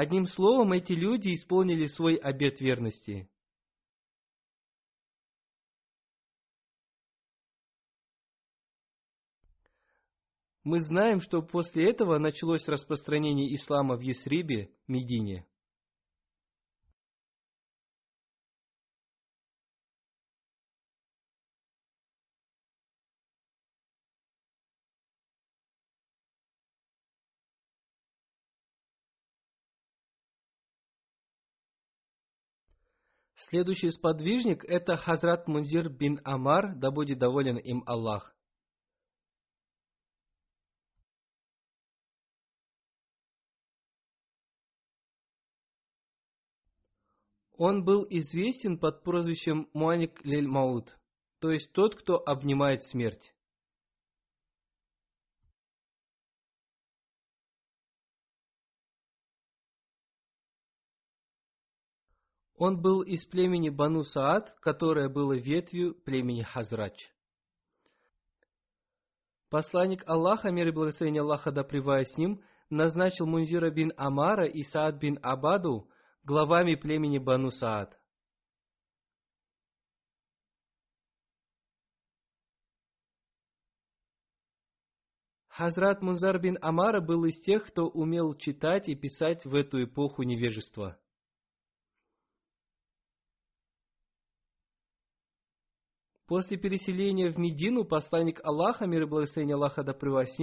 Одним 0.00 0.26
словом, 0.28 0.74
эти 0.74 0.92
люди 0.92 1.34
исполнили 1.34 1.88
свой 1.88 2.14
обет 2.14 2.60
верности. 2.60 3.28
Мы 10.62 10.78
знаем, 10.82 11.20
что 11.20 11.42
после 11.42 11.90
этого 11.90 12.18
началось 12.18 12.68
распространение 12.68 13.52
ислама 13.56 13.96
в 13.96 14.00
Есрибе, 14.00 14.70
Медине. 14.86 15.44
Следующий 33.48 33.90
сподвижник– 33.90 34.62
это 34.68 34.96
Хазрат 34.96 35.48
Мунзир 35.48 35.88
бин 35.88 36.20
Амар, 36.22 36.76
да 36.76 36.90
будет 36.90 37.18
доволен 37.18 37.56
им 37.56 37.82
Аллах. 37.86 38.36
Он 47.56 47.84
был 47.84 48.06
известен 48.10 48.78
под 48.78 49.02
прозвищем 49.02 49.70
Муаник 49.72 50.22
Лель 50.26 50.46
Мауд, 50.46 50.98
то 51.40 51.50
есть 51.50 51.72
тот, 51.72 51.94
кто 51.94 52.18
обнимает 52.18 52.82
смерть. 52.82 53.32
Он 62.58 62.82
был 62.82 63.02
из 63.02 63.24
племени 63.24 63.68
Бану 63.68 64.02
Саад, 64.02 64.50
которое 64.60 65.08
было 65.08 65.32
ветвью 65.34 65.94
племени 65.94 66.42
Хазрач. 66.42 67.08
Посланник 69.48 70.02
Аллаха, 70.08 70.50
мир 70.50 70.66
и 70.66 70.72
благословение 70.72 71.22
Аллаха 71.22 71.52
да 71.52 71.62
с 71.62 72.18
ним, 72.18 72.42
назначил 72.68 73.26
Мунзира 73.26 73.70
бин 73.70 73.92
Амара 73.96 74.46
и 74.46 74.64
Саад 74.64 74.98
бин 74.98 75.20
Абаду 75.22 75.88
главами 76.24 76.74
племени 76.74 77.18
Бану 77.18 77.52
Саад. 77.52 77.96
Хазрат 85.46 86.02
Мунзар 86.02 86.40
бин 86.40 86.58
Амара 86.60 87.00
был 87.00 87.24
из 87.24 87.40
тех, 87.40 87.66
кто 87.66 87.88
умел 87.88 88.34
читать 88.34 88.88
и 88.88 88.96
писать 88.96 89.44
в 89.44 89.54
эту 89.54 89.84
эпоху 89.84 90.24
невежества. 90.24 90.98
После 96.28 96.58
переселения 96.58 97.32
в 97.32 97.38
Медину 97.38 97.86
посланник 97.86 98.44
Аллаха, 98.44 98.86
мир 98.86 99.04
и 99.04 99.06
благословение 99.06 99.54
Аллаха 99.54 99.82
да 99.82 99.94
с 99.94 100.38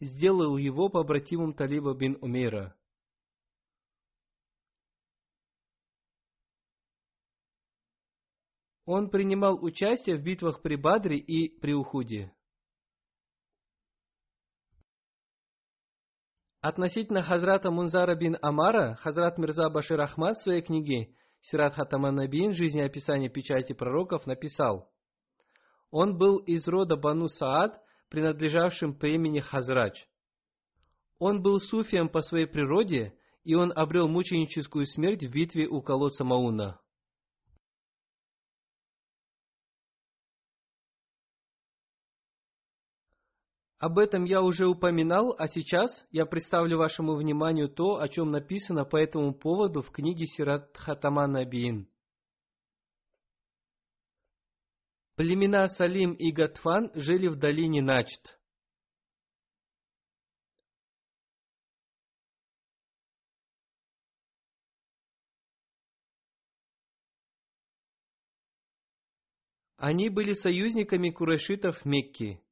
сделал 0.00 0.56
его 0.56 0.88
побратимом 0.88 1.52
Талиба 1.52 1.94
бин 1.94 2.16
Умейра. 2.22 2.74
Он 8.86 9.10
принимал 9.10 9.62
участие 9.62 10.16
в 10.16 10.22
битвах 10.22 10.62
при 10.62 10.76
Бадре 10.76 11.18
и 11.18 11.60
при 11.60 11.74
Ухуде. 11.74 12.32
Относительно 16.62 17.22
Хазрата 17.22 17.70
Мунзара 17.70 18.14
бин 18.14 18.38
Амара, 18.40 18.94
Хазрат 18.94 19.36
Мирза 19.36 19.68
Башир 19.68 20.00
Ахмад 20.00 20.36
в 20.36 20.42
своей 20.42 20.62
книге 20.62 21.14
Сират 21.42 21.74
Хатаман 21.74 22.14
Набиин 22.14 22.54
«Жизнеописание 22.54 23.28
печати 23.28 23.74
пророков» 23.74 24.26
написал– 24.26 24.90
он 25.90 26.16
был 26.18 26.38
из 26.38 26.66
рода 26.68 26.96
Бану 26.96 27.28
Саад, 27.28 27.80
принадлежавшим 28.08 28.94
племени 28.94 29.40
Хазрач. 29.40 30.06
Он 31.18 31.42
был 31.42 31.58
суфием 31.58 32.08
по 32.08 32.20
своей 32.20 32.46
природе, 32.46 33.14
и 33.44 33.54
он 33.54 33.72
обрел 33.74 34.08
мученическую 34.08 34.86
смерть 34.86 35.22
в 35.22 35.30
битве 35.30 35.66
у 35.66 35.80
колодца 35.80 36.24
Мауна. 36.24 36.80
Об 43.78 43.98
этом 43.98 44.24
я 44.24 44.40
уже 44.42 44.66
упоминал, 44.66 45.34
а 45.38 45.48
сейчас 45.48 46.06
я 46.10 46.24
представлю 46.24 46.78
вашему 46.78 47.14
вниманию 47.14 47.68
то, 47.68 48.00
о 48.00 48.08
чем 48.08 48.30
написано 48.30 48.84
по 48.84 48.96
этому 48.96 49.34
поводу 49.34 49.82
в 49.82 49.90
книге 49.90 50.26
Сират 50.26 50.74
Хатаман 50.76 51.36
Абиин. 51.36 51.88
Племена 55.16 55.66
Салим 55.68 56.12
и 56.12 56.30
Гатфан 56.30 56.90
жили 56.94 57.28
в 57.28 57.36
долине 57.36 57.80
Начт. 57.80 58.38
Они 69.78 70.10
были 70.10 70.34
союзниками 70.34 71.08
курайшитов 71.08 71.78
в 71.78 71.86
Мекке. 71.86 72.42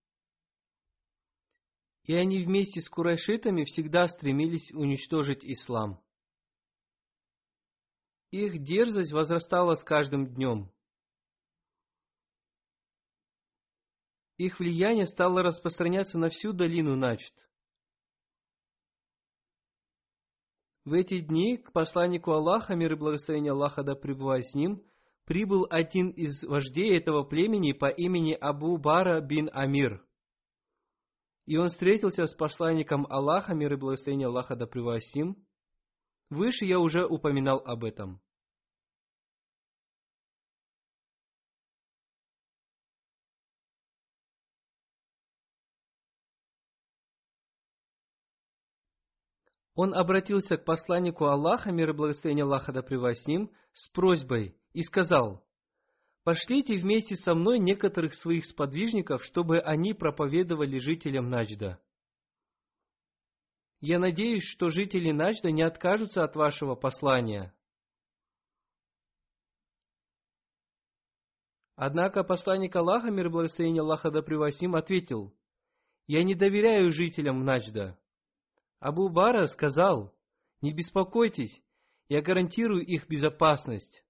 И 2.05 2.15
они 2.15 2.43
вместе 2.43 2.81
с 2.81 2.89
курайшитами 2.89 3.65
всегда 3.65 4.07
стремились 4.07 4.73
уничтожить 4.73 5.45
ислам. 5.45 6.03
Их 8.31 8.63
дерзость 8.63 9.13
возрастала 9.13 9.75
с 9.75 9.85
каждым 9.85 10.27
днем. 10.35 10.71
Их 14.37 14.59
влияние 14.59 15.07
стало 15.07 15.43
распространяться 15.43 16.19
на 16.19 16.29
всю 16.29 16.53
долину 16.53 16.97
Начт. 16.97 17.33
В 20.85 20.93
эти 20.93 21.21
дни 21.21 21.57
к 21.57 21.73
посланнику 21.73 22.33
Аллаха, 22.33 22.75
мир 22.75 22.93
и 22.93 22.97
благословение 22.97 23.53
Аллаха 23.53 23.83
да 23.83 23.95
пребывает 23.95 24.45
с 24.45 24.55
ним, 24.55 24.83
прибыл 25.25 25.67
один 25.71 26.11
из 26.11 26.45
вождей 26.45 26.99
этого 26.99 27.25
племени 27.25 27.73
по 27.73 27.89
имени 27.89 28.35
Абу 28.35 28.77
Бара 28.77 29.21
бин 29.21 29.49
Амир. 29.53 30.05
И 31.47 31.57
он 31.57 31.69
встретился 31.69 32.27
с 32.27 32.35
посланником 32.35 33.07
Аллаха, 33.09 33.55
мир 33.55 33.73
и 33.73 33.77
благословение 33.77 34.29
Аллаха 34.29 34.57
да 34.57 34.67
пребывает 34.67 35.05
с 35.05 35.15
ним. 35.15 35.37
Выше 36.29 36.65
я 36.65 36.79
уже 36.79 37.07
упоминал 37.07 37.63
об 37.65 37.85
этом. 37.85 38.21
Он 49.75 49.93
обратился 49.93 50.57
к 50.57 50.65
посланнику 50.65 51.25
Аллаха, 51.25 51.73
мир 51.73 51.91
и 51.91 51.93
благословение 51.93 52.45
Аллаха 52.45 52.73
да 52.73 52.83
с 52.83 53.27
ним, 53.27 53.51
с 53.73 53.89
просьбой 53.89 54.57
и 54.73 54.83
сказал, 54.83 55.45
«Пошлите 56.23 56.79
вместе 56.79 57.17
со 57.17 57.35
мной 57.35 57.59
некоторых 57.59 58.15
своих 58.15 58.47
сподвижников, 58.47 59.25
чтобы 59.25 59.59
они 59.59 59.93
проповедовали 59.93 60.79
жителям 60.79 61.29
Наджда. 61.29 61.81
Я 63.81 63.99
надеюсь, 63.99 64.45
что 64.45 64.69
жители 64.69 65.11
Наджда 65.11 65.51
не 65.51 65.63
откажутся 65.63 66.23
от 66.23 66.37
вашего 66.37 66.77
послания». 66.77 67.53
Однако 71.77 72.23
посланник 72.23 72.77
Аллаха, 72.77 73.11
мир 73.11 73.27
и 73.27 73.31
благословение 73.31 73.83
Аллаха 73.83 74.13
да 74.13 74.23
ответил, 74.77 75.37
«Я 76.07 76.23
не 76.23 76.37
доверяю 76.37 76.93
жителям 76.93 77.45
Наджда». 77.45 77.99
Абу 78.85 79.09
Бара 79.09 79.47
сказал, 79.47 80.15
не 80.61 80.75
беспокойтесь, 80.75 81.59
я 82.11 82.21
гарантирую 82.21 82.85
их 82.85 83.09
безопасность. 83.09 84.05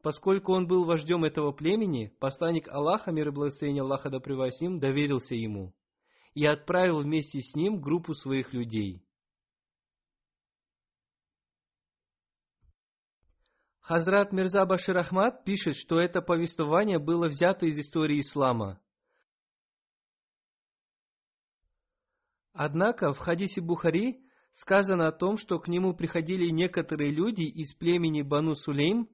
Поскольку 0.00 0.52
он 0.52 0.68
был 0.68 0.84
вождем 0.84 1.24
этого 1.24 1.50
племени, 1.50 2.14
посланник 2.20 2.68
Аллаха, 2.68 3.10
мир 3.10 3.26
и 3.26 3.30
благословение 3.32 3.82
Аллаха 3.82 4.08
да 4.08 4.20
с 4.20 4.60
ним, 4.60 4.78
доверился 4.78 5.34
ему 5.34 5.74
и 6.34 6.46
отправил 6.46 7.00
вместе 7.00 7.40
с 7.40 7.56
ним 7.56 7.80
группу 7.80 8.14
своих 8.14 8.52
людей. 8.52 9.04
Хазрат 13.82 14.32
Мирза 14.32 14.64
Башир 14.64 14.96
Ахмад 14.96 15.44
пишет, 15.44 15.76
что 15.76 15.98
это 15.98 16.22
повествование 16.22 17.00
было 17.00 17.26
взято 17.26 17.66
из 17.66 17.78
истории 17.78 18.20
ислама. 18.20 18.80
Однако 22.52 23.12
в 23.12 23.18
хадисе 23.18 23.60
Бухари 23.60 24.24
сказано 24.52 25.08
о 25.08 25.12
том, 25.12 25.36
что 25.36 25.58
к 25.58 25.66
нему 25.66 25.94
приходили 25.94 26.48
некоторые 26.50 27.10
люди 27.10 27.42
из 27.42 27.74
племени 27.74 28.22
Бану 28.22 28.54
Сулейм, 28.54 29.08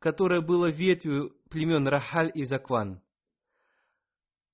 которое 0.00 0.40
было 0.40 0.68
ветвью 0.68 1.36
племен 1.48 1.86
Рахаль 1.86 2.32
и 2.34 2.42
Закван. 2.42 3.00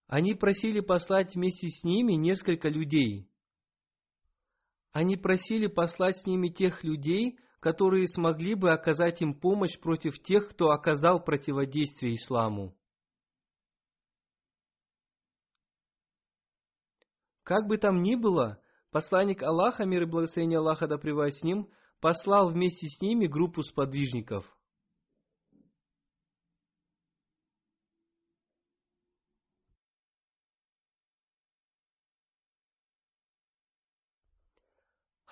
Они 0.09 0.35
просили 0.35 0.81
послать 0.81 1.35
вместе 1.35 1.69
с 1.69 1.85
ними 1.85 2.13
несколько 2.13 2.69
людей. 2.69 3.31
Они 4.93 5.17
просили 5.17 5.69
послать 5.69 6.19
с 6.19 6.27
ними 6.27 6.49
тех 6.49 6.85
людей, 6.85 7.39
которые 7.65 8.07
смогли 8.09 8.55
бы 8.55 8.73
оказать 8.73 9.23
им 9.23 9.33
помощь 9.33 9.79
против 9.79 10.23
тех, 10.23 10.51
кто 10.51 10.69
оказал 10.69 11.25
противодействие 11.25 12.17
исламу. 12.17 12.77
Как 17.43 17.67
бы 17.67 17.79
там 17.79 18.03
ни 18.03 18.17
было, 18.17 18.61
посланник 18.91 19.43
Аллаха, 19.43 19.87
мир 19.87 20.03
и 20.03 20.05
благословение 20.05 20.59
Аллаха 20.59 20.87
да 20.87 20.99
с 20.99 21.43
ним, 21.43 21.71
послал 22.01 22.51
вместе 22.51 22.87
с 22.87 23.01
ними 23.01 23.27
группу 23.27 23.63
сподвижников. 23.63 24.45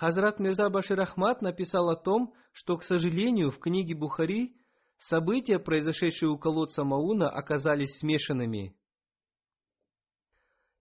Хазрат 0.02 0.40
Мирза 0.40 0.68
Башир 0.68 1.00
Ахмад 1.00 1.42
написал 1.42 1.88
о 1.88 1.94
том, 1.94 2.34
что, 2.50 2.76
к 2.76 2.82
сожалению, 2.82 3.52
в 3.52 3.60
книге 3.60 3.94
Бухари 3.94 4.56
события, 4.98 5.60
произошедшие 5.60 6.28
у 6.28 6.38
колодца 6.38 6.82
Мауна, 6.82 7.30
оказались 7.30 7.98
смешанными. 8.00 8.76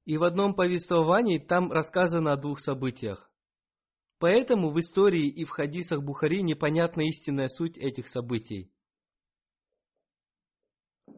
И 0.06 0.18
в 0.18 0.24
одном 0.24 0.56
повествовании 0.56 1.38
там 1.38 1.72
рассказано 1.72 2.34
о 2.34 2.36
двух 2.36 2.62
событиях. 2.62 3.30
Поэтому 4.18 4.72
в 4.72 4.80
истории 4.80 5.28
и 5.28 5.44
в 5.44 5.52
хадисах 5.52 6.02
Бухари 6.02 6.42
непонятна 6.42 7.02
истинная 7.02 7.48
суть 7.48 7.78
этих 7.78 8.08
событий. 8.08 8.72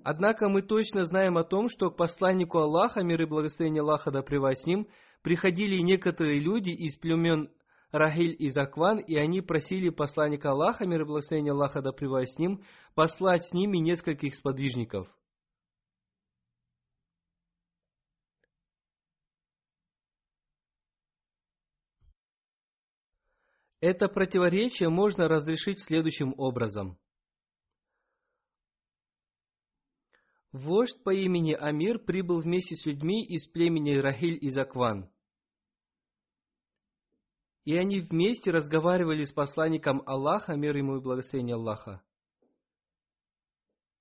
Однако 0.03 0.49
мы 0.49 0.61
точно 0.61 1.05
знаем 1.05 1.37
о 1.37 1.45
том, 1.45 1.69
что 1.69 1.89
к 1.89 1.95
посланнику 1.95 2.57
Аллаха, 2.57 3.01
мир 3.01 3.21
и 3.21 3.25
благословение 3.25 3.79
Аллаха 3.79 4.11
да 4.11 4.21
с 4.21 4.65
ним, 4.65 4.89
приходили 5.21 5.77
некоторые 5.77 6.39
люди 6.39 6.71
из 6.71 6.97
племен 6.97 7.49
Рахиль 7.93 8.35
и 8.39 8.49
Закван, 8.49 8.97
и 8.97 9.15
они 9.15 9.41
просили 9.41 9.89
посланника 9.89 10.49
Аллаха, 10.49 10.87
мир 10.87 11.01
и 11.01 11.05
благословение 11.05 11.53
Аллаха 11.53 11.83
да 11.83 11.91
с 11.91 12.39
ним, 12.39 12.63
послать 12.95 13.45
с 13.45 13.53
ними 13.53 13.77
нескольких 13.77 14.33
сподвижников. 14.33 15.07
Это 23.79 24.07
противоречие 24.07 24.89
можно 24.89 25.27
разрешить 25.27 25.79
следующим 25.79 26.33
образом. 26.37 26.97
Вождь 30.51 31.03
по 31.03 31.13
имени 31.13 31.53
Амир 31.53 31.99
прибыл 31.99 32.41
вместе 32.41 32.75
с 32.75 32.87
людьми 32.87 33.23
из 33.23 33.45
племени 33.45 33.97
Рахиль 33.97 34.39
и 34.41 34.49
Закван– 34.49 35.11
и 37.65 37.77
они 37.77 37.99
вместе 37.99 38.51
разговаривали 38.51 39.23
с 39.23 39.31
посланником 39.31 40.03
Аллаха, 40.05 40.55
мир 40.55 40.75
ему 40.75 40.97
и 40.97 41.01
благословение 41.01 41.55
Аллаха. 41.55 42.03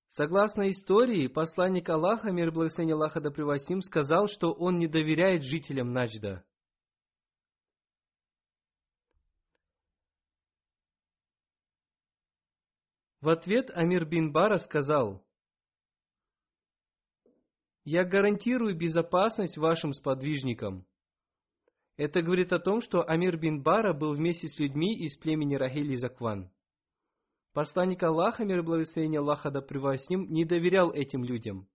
Согласно 0.07 0.69
истории, 0.69 1.27
посланник 1.27 1.89
Аллаха, 1.89 2.31
мир 2.31 2.49
и 2.49 2.51
благословение 2.51 2.95
Аллаха 2.95 3.19
да 3.19 3.31
превосим, 3.31 3.81
сказал, 3.81 4.27
что 4.27 4.51
он 4.51 4.77
не 4.77 4.87
доверяет 4.87 5.43
жителям 5.43 5.91
Наджда. 5.91 6.45
В 13.21 13.29
ответ 13.29 13.69
Амир 13.73 14.05
бин 14.05 14.33
Бара 14.33 14.57
сказал, 14.57 15.25
«Я 17.85 18.03
гарантирую 18.03 18.77
безопасность 18.77 19.57
вашим 19.57 19.93
сподвижникам». 19.93 20.85
Это 21.95 22.21
говорит 22.21 22.51
о 22.51 22.59
том, 22.59 22.81
что 22.81 23.07
Амир 23.07 23.37
бин 23.37 23.61
Бара 23.61 23.93
был 23.93 24.13
вместе 24.13 24.47
с 24.47 24.57
людьми 24.57 24.95
из 24.95 25.15
племени 25.15 25.55
Рахиль 25.55 25.91
и 25.91 25.95
Закван. 25.95 26.51
Посланник 27.53 28.01
Аллаха, 28.01 28.45
мир 28.45 28.59
и 28.59 28.61
благословение 28.63 29.19
Аллаха 29.19 29.51
да 29.51 29.61
с 29.61 30.09
ним, 30.09 30.31
не 30.31 30.43
доверял 30.43 30.91
этим 30.91 31.23
людям. 31.23 31.67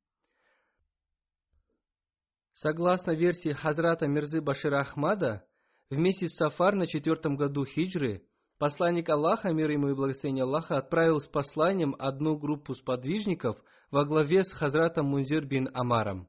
Согласно 2.53 3.13
версии 3.13 3.53
Хазрата 3.53 4.09
Мирзы 4.09 4.41
Башира 4.41 4.81
Ахмада, 4.81 5.47
вместе 5.91 6.29
с 6.29 6.35
Сафар 6.35 6.75
на 6.75 6.89
четвертом 6.89 7.37
году 7.37 7.65
хиджры, 7.65 8.27
посланник 8.59 9.09
Аллаха, 9.09 9.53
мир 9.53 9.71
ему 9.71 9.91
и 9.91 9.95
благословение 9.95 10.43
Аллаха, 10.43 10.79
отправил 10.79 11.21
с 11.21 11.29
посланием 11.29 11.95
одну 11.97 12.37
группу 12.37 12.75
сподвижников 12.75 13.63
во 13.93 14.05
главе 14.05 14.43
с 14.43 14.53
Хазратом 14.53 15.07
Мунзир 15.07 15.47
бин 15.47 15.69
Амаром. 15.73 16.29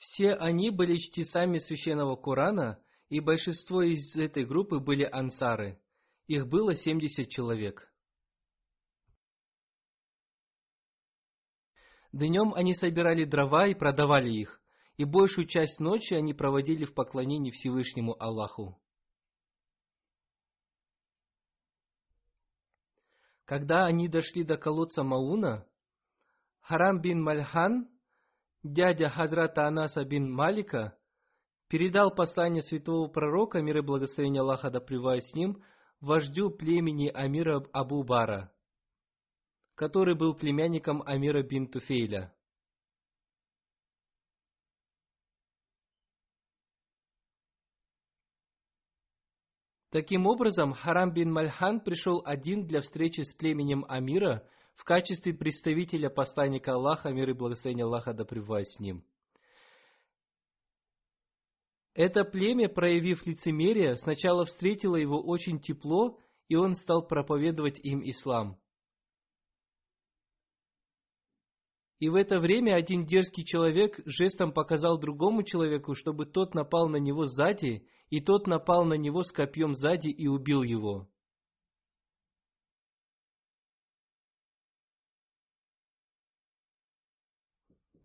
Все 0.00 0.32
они 0.32 0.70
были 0.70 0.96
чтецами 0.96 1.58
священного 1.58 2.16
Корана, 2.16 2.82
и 3.10 3.20
большинство 3.20 3.82
из 3.82 4.16
этой 4.16 4.46
группы 4.46 4.80
были 4.80 5.04
ансары. 5.04 5.78
Их 6.26 6.48
было 6.48 6.74
70 6.74 7.28
человек. 7.28 7.92
Днем 12.12 12.54
они 12.54 12.72
собирали 12.72 13.24
дрова 13.24 13.66
и 13.66 13.74
продавали 13.74 14.30
их, 14.30 14.62
и 14.96 15.04
большую 15.04 15.46
часть 15.46 15.78
ночи 15.80 16.14
они 16.14 16.32
проводили 16.32 16.86
в 16.86 16.94
поклонении 16.94 17.50
Всевышнему 17.50 18.16
Аллаху. 18.20 18.80
Когда 23.44 23.84
они 23.84 24.08
дошли 24.08 24.44
до 24.44 24.56
колодца 24.56 25.02
Мауна, 25.02 25.68
Харам 26.60 27.02
бин 27.02 27.22
Мальхан 27.22 27.90
дядя 28.62 29.08
Хазрата 29.08 29.66
Анаса 29.66 30.04
бин 30.04 30.30
Малика, 30.32 30.96
передал 31.68 32.14
послание 32.14 32.62
святого 32.62 33.08
пророка, 33.08 33.60
мир 33.62 33.78
и 33.78 33.80
благословение 33.80 34.40
Аллаха 34.40 34.70
да 34.70 34.80
с 34.80 35.34
ним, 35.34 35.62
вождю 36.00 36.50
племени 36.50 37.08
Амира 37.08 37.62
Абу 37.72 38.02
Бара, 38.02 38.52
который 39.74 40.16
был 40.16 40.34
племянником 40.34 41.02
Амира 41.06 41.42
бин 41.42 41.68
Туфейля. 41.68 42.34
Таким 49.90 50.26
образом, 50.26 50.72
Харам 50.72 51.12
бин 51.12 51.32
Мальхан 51.32 51.80
пришел 51.80 52.22
один 52.24 52.66
для 52.66 52.80
встречи 52.80 53.22
с 53.22 53.34
племенем 53.34 53.84
Амира– 53.88 54.46
в 54.80 54.84
качестве 54.84 55.34
представителя 55.34 56.08
посланника 56.08 56.72
Аллаха, 56.72 57.10
мир 57.10 57.28
и 57.28 57.34
благословение 57.34 57.84
Аллаха 57.84 58.14
да 58.14 58.24
с 58.24 58.80
ним. 58.80 59.04
Это 61.92 62.24
племя, 62.24 62.70
проявив 62.70 63.26
лицемерие, 63.26 63.96
сначала 63.96 64.46
встретило 64.46 64.96
его 64.96 65.20
очень 65.20 65.60
тепло, 65.60 66.18
и 66.48 66.56
он 66.56 66.74
стал 66.76 67.06
проповедовать 67.06 67.78
им 67.80 68.00
ислам. 68.08 68.58
И 71.98 72.08
в 72.08 72.14
это 72.14 72.38
время 72.38 72.74
один 72.74 73.04
дерзкий 73.04 73.44
человек 73.44 74.00
жестом 74.06 74.50
показал 74.50 74.98
другому 74.98 75.42
человеку, 75.42 75.94
чтобы 75.94 76.24
тот 76.24 76.54
напал 76.54 76.88
на 76.88 76.96
него 76.96 77.26
сзади, 77.26 77.86
и 78.08 78.22
тот 78.22 78.46
напал 78.46 78.86
на 78.86 78.94
него 78.94 79.24
с 79.24 79.30
копьем 79.30 79.74
сзади 79.74 80.08
и 80.08 80.26
убил 80.26 80.62
его. 80.62 81.06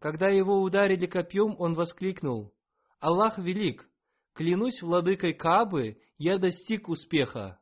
Когда 0.05 0.27
его 0.27 0.61
ударили 0.61 1.07
копьем, 1.07 1.55
он 1.57 1.73
воскликнул, 1.73 2.53
«Аллах 2.99 3.39
велик! 3.39 3.89
Клянусь 4.33 4.83
владыкой 4.83 5.33
Кабы, 5.33 5.99
я 6.19 6.37
достиг 6.37 6.89
успеха!» 6.89 7.59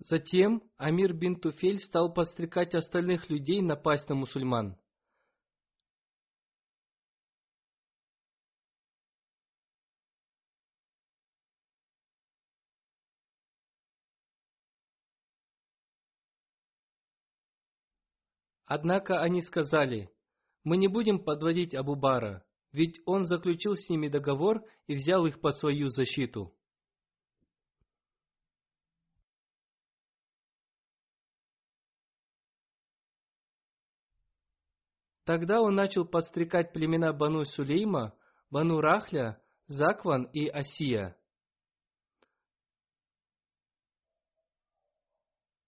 Затем 0.00 0.64
Амир 0.76 1.12
бин 1.12 1.36
Туфель 1.36 1.78
стал 1.78 2.12
подстрекать 2.12 2.74
остальных 2.74 3.30
людей 3.30 3.62
напасть 3.62 4.08
на 4.08 4.16
мусульман. 4.16 4.76
Однако 18.72 19.20
они 19.20 19.42
сказали, 19.42 20.12
мы 20.62 20.76
не 20.76 20.86
будем 20.86 21.24
подводить 21.24 21.74
Абу-Бара, 21.74 22.46
ведь 22.70 23.00
он 23.04 23.24
заключил 23.24 23.74
с 23.74 23.88
ними 23.88 24.06
договор 24.06 24.64
и 24.86 24.94
взял 24.94 25.26
их 25.26 25.40
под 25.40 25.56
свою 25.56 25.88
защиту. 25.88 26.56
Тогда 35.24 35.60
он 35.60 35.74
начал 35.74 36.04
подстрекать 36.04 36.72
племена 36.72 37.12
Бану 37.12 37.44
Сулейма, 37.44 38.16
Бану 38.50 38.80
Рахля, 38.80 39.42
Закван 39.66 40.26
и 40.32 40.46
Асия. 40.46 41.16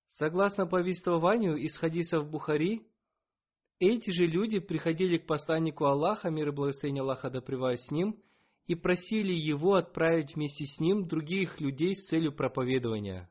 Согласно 0.07 0.69
повествованию 0.69 1.57
из 1.57 1.77
хадисов 1.77 2.31
Бухари, 2.31 2.92
эти 3.83 4.11
же 4.11 4.27
люди 4.27 4.61
приходили 4.61 5.19
к 5.19 5.27
посланнику 5.27 5.87
Аллаха, 5.87 6.31
мир 6.31 6.49
и 6.49 6.53
благословение 6.53 7.03
Аллаха 7.03 7.31
да 7.31 7.41
с 7.41 7.91
ним, 7.91 8.23
и 8.67 8.77
просили 8.77 9.33
его 9.33 9.75
отправить 9.75 10.37
вместе 10.37 10.67
с 10.67 10.79
ним 10.79 11.09
других 11.09 11.61
людей 11.61 11.97
с 11.97 12.07
целью 12.07 12.33
проповедования. 12.33 13.29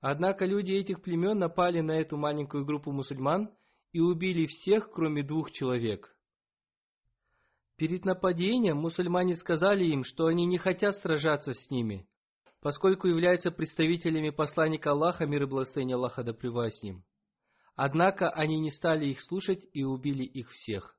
Однако 0.00 0.46
люди 0.46 0.72
этих 0.72 1.02
племен 1.02 1.38
напали 1.38 1.80
на 1.80 1.98
эту 1.98 2.16
маленькую 2.16 2.64
группу 2.64 2.92
мусульман 2.92 3.50
и 3.92 3.98
убили 3.98 4.46
всех, 4.46 4.92
кроме 4.92 5.24
двух 5.24 5.50
человек. 5.50 6.16
Перед 7.76 8.04
нападением 8.04 8.76
мусульмане 8.76 9.34
сказали 9.34 9.84
им, 9.86 10.04
что 10.04 10.26
они 10.26 10.46
не 10.46 10.56
хотят 10.56 10.96
сражаться 10.98 11.52
с 11.52 11.68
ними, 11.68 12.06
поскольку 12.60 13.08
являются 13.08 13.50
представителями 13.50 14.30
посланника 14.30 14.92
Аллаха, 14.92 15.26
мир 15.26 15.42
и 15.42 15.46
благословение 15.46 15.96
Аллаха 15.96 16.22
да 16.22 16.32
с 16.32 16.82
ним. 16.84 17.02
Однако 17.76 18.28
они 18.30 18.58
не 18.60 18.70
стали 18.70 19.06
их 19.06 19.20
слушать 19.20 19.66
и 19.72 19.84
убили 19.84 20.24
их 20.24 20.50
всех. 20.50 20.96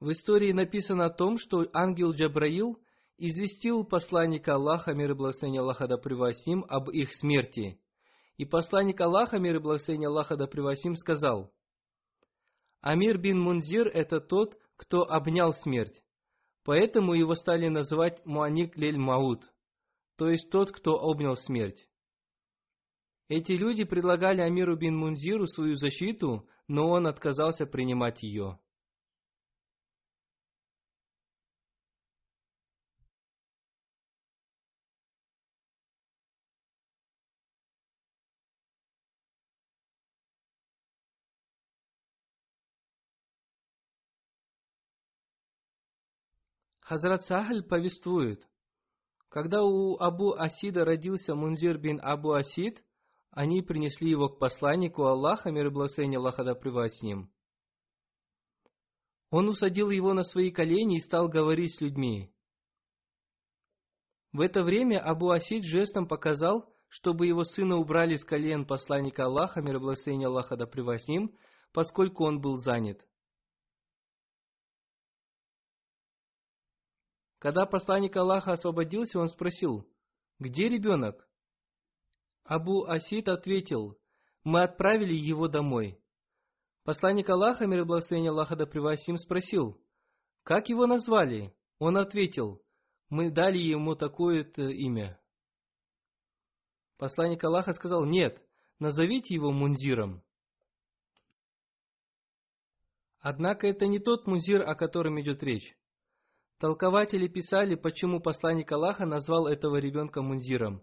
В 0.00 0.10
истории 0.10 0.52
написано 0.52 1.06
о 1.06 1.10
том, 1.10 1.38
что 1.38 1.68
ангел 1.72 2.12
Джабраил 2.12 2.82
известил 3.18 3.84
посланника 3.84 4.54
Аллаха, 4.54 4.94
мир 4.94 5.12
и 5.12 5.14
благословение 5.14 5.60
Аллаха 5.60 5.86
да 5.86 5.96
с 5.96 6.46
ним, 6.46 6.64
об 6.68 6.90
их 6.90 7.12
смерти. 7.14 7.80
И 8.36 8.44
посланник 8.44 9.00
Аллаха, 9.00 9.38
мир 9.38 9.56
и 9.56 9.60
благословение 9.60 10.08
Аллаха 10.08 10.36
да 10.36 10.46
с 10.46 10.84
ним, 10.84 10.96
сказал, 10.96 11.52
Амир 12.80 13.16
бин 13.16 13.38
Мунзир– 13.38 13.86
это 13.94 14.20
тот, 14.20 14.58
кто 14.76 15.02
обнял 15.02 15.52
смерть. 15.52 16.02
Поэтому 16.64 17.14
его 17.14 17.36
стали 17.36 17.68
называть 17.68 18.26
Муаник 18.26 18.76
Лель 18.76 18.98
Маут, 18.98 19.51
то 20.16 20.28
есть 20.28 20.50
тот, 20.50 20.72
кто 20.72 20.92
обнял 20.92 21.36
смерть. 21.36 21.88
Эти 23.28 23.52
люди 23.52 23.84
предлагали 23.84 24.40
Амиру 24.42 24.76
бин 24.76 24.96
Мунзиру 24.96 25.46
свою 25.46 25.74
защиту, 25.74 26.46
но 26.68 26.90
он 26.90 27.06
отказался 27.06 27.66
принимать 27.66 28.22
ее. 28.22 28.58
Хазрат 46.92 47.22
Сахаль 47.24 47.62
повествует, 47.62 48.46
когда 49.32 49.62
у 49.62 49.96
Абу 49.98 50.34
Асида 50.34 50.84
родился 50.84 51.34
Мунзир 51.34 51.78
бин 51.78 51.98
Абу 52.02 52.32
Асид, 52.32 52.84
они 53.30 53.62
принесли 53.62 54.10
его 54.10 54.28
к 54.28 54.38
посланнику 54.38 55.04
Аллаха, 55.04 55.50
мир 55.50 55.68
и 55.68 55.70
благословение 55.70 56.18
Аллаха 56.18 56.44
да 56.44 56.54
с 56.54 57.00
ним. 57.00 57.32
Он 59.30 59.48
усадил 59.48 59.88
его 59.88 60.12
на 60.12 60.22
свои 60.22 60.50
колени 60.50 60.98
и 60.98 61.00
стал 61.00 61.30
говорить 61.30 61.74
с 61.74 61.80
людьми. 61.80 62.30
В 64.32 64.42
это 64.42 64.62
время 64.62 65.00
Абу 65.00 65.30
Асид 65.30 65.64
жестом 65.64 66.06
показал, 66.06 66.70
чтобы 66.88 67.26
его 67.26 67.42
сына 67.42 67.78
убрали 67.78 68.16
с 68.16 68.24
колен 68.24 68.66
посланника 68.66 69.24
Аллаха, 69.24 69.62
мир 69.62 69.76
и 69.76 69.78
благословение 69.78 70.28
Аллаха 70.28 70.58
да 70.58 70.66
с 70.66 71.08
ним, 71.08 71.34
поскольку 71.72 72.26
он 72.26 72.42
был 72.42 72.58
занят. 72.58 73.00
Когда 77.42 77.66
посланник 77.66 78.16
Аллаха 78.16 78.52
освободился, 78.52 79.18
он 79.18 79.28
спросил, 79.28 79.84
«Где 80.38 80.68
ребенок?» 80.68 81.28
Абу 82.44 82.84
Асид 82.84 83.26
ответил, 83.26 83.98
«Мы 84.44 84.62
отправили 84.62 85.12
его 85.12 85.48
домой». 85.48 86.00
Посланник 86.84 87.28
Аллаха, 87.28 87.66
мир 87.66 87.80
и 87.80 87.84
благословение 87.84 88.30
Аллаха 88.30 88.54
да 88.54 88.64
превосим, 88.64 89.16
спросил, 89.16 89.82
«Как 90.44 90.68
его 90.68 90.86
назвали?» 90.86 91.52
Он 91.80 91.96
ответил, 91.96 92.62
«Мы 93.08 93.32
дали 93.32 93.58
ему 93.58 93.96
такое-то 93.96 94.62
имя». 94.68 95.20
Посланник 96.96 97.42
Аллаха 97.42 97.72
сказал, 97.72 98.04
«Нет, 98.04 98.40
назовите 98.78 99.34
его 99.34 99.50
Мунзиром». 99.50 100.22
Однако 103.18 103.66
это 103.66 103.88
не 103.88 103.98
тот 103.98 104.28
Мунзир, 104.28 104.62
о 104.62 104.76
котором 104.76 105.20
идет 105.20 105.42
речь. 105.42 105.76
Толкователи 106.62 107.26
писали, 107.26 107.74
почему 107.74 108.20
посланник 108.20 108.70
Аллаха 108.70 109.04
назвал 109.04 109.48
этого 109.48 109.78
ребенка 109.78 110.22
Мунзиром. 110.22 110.80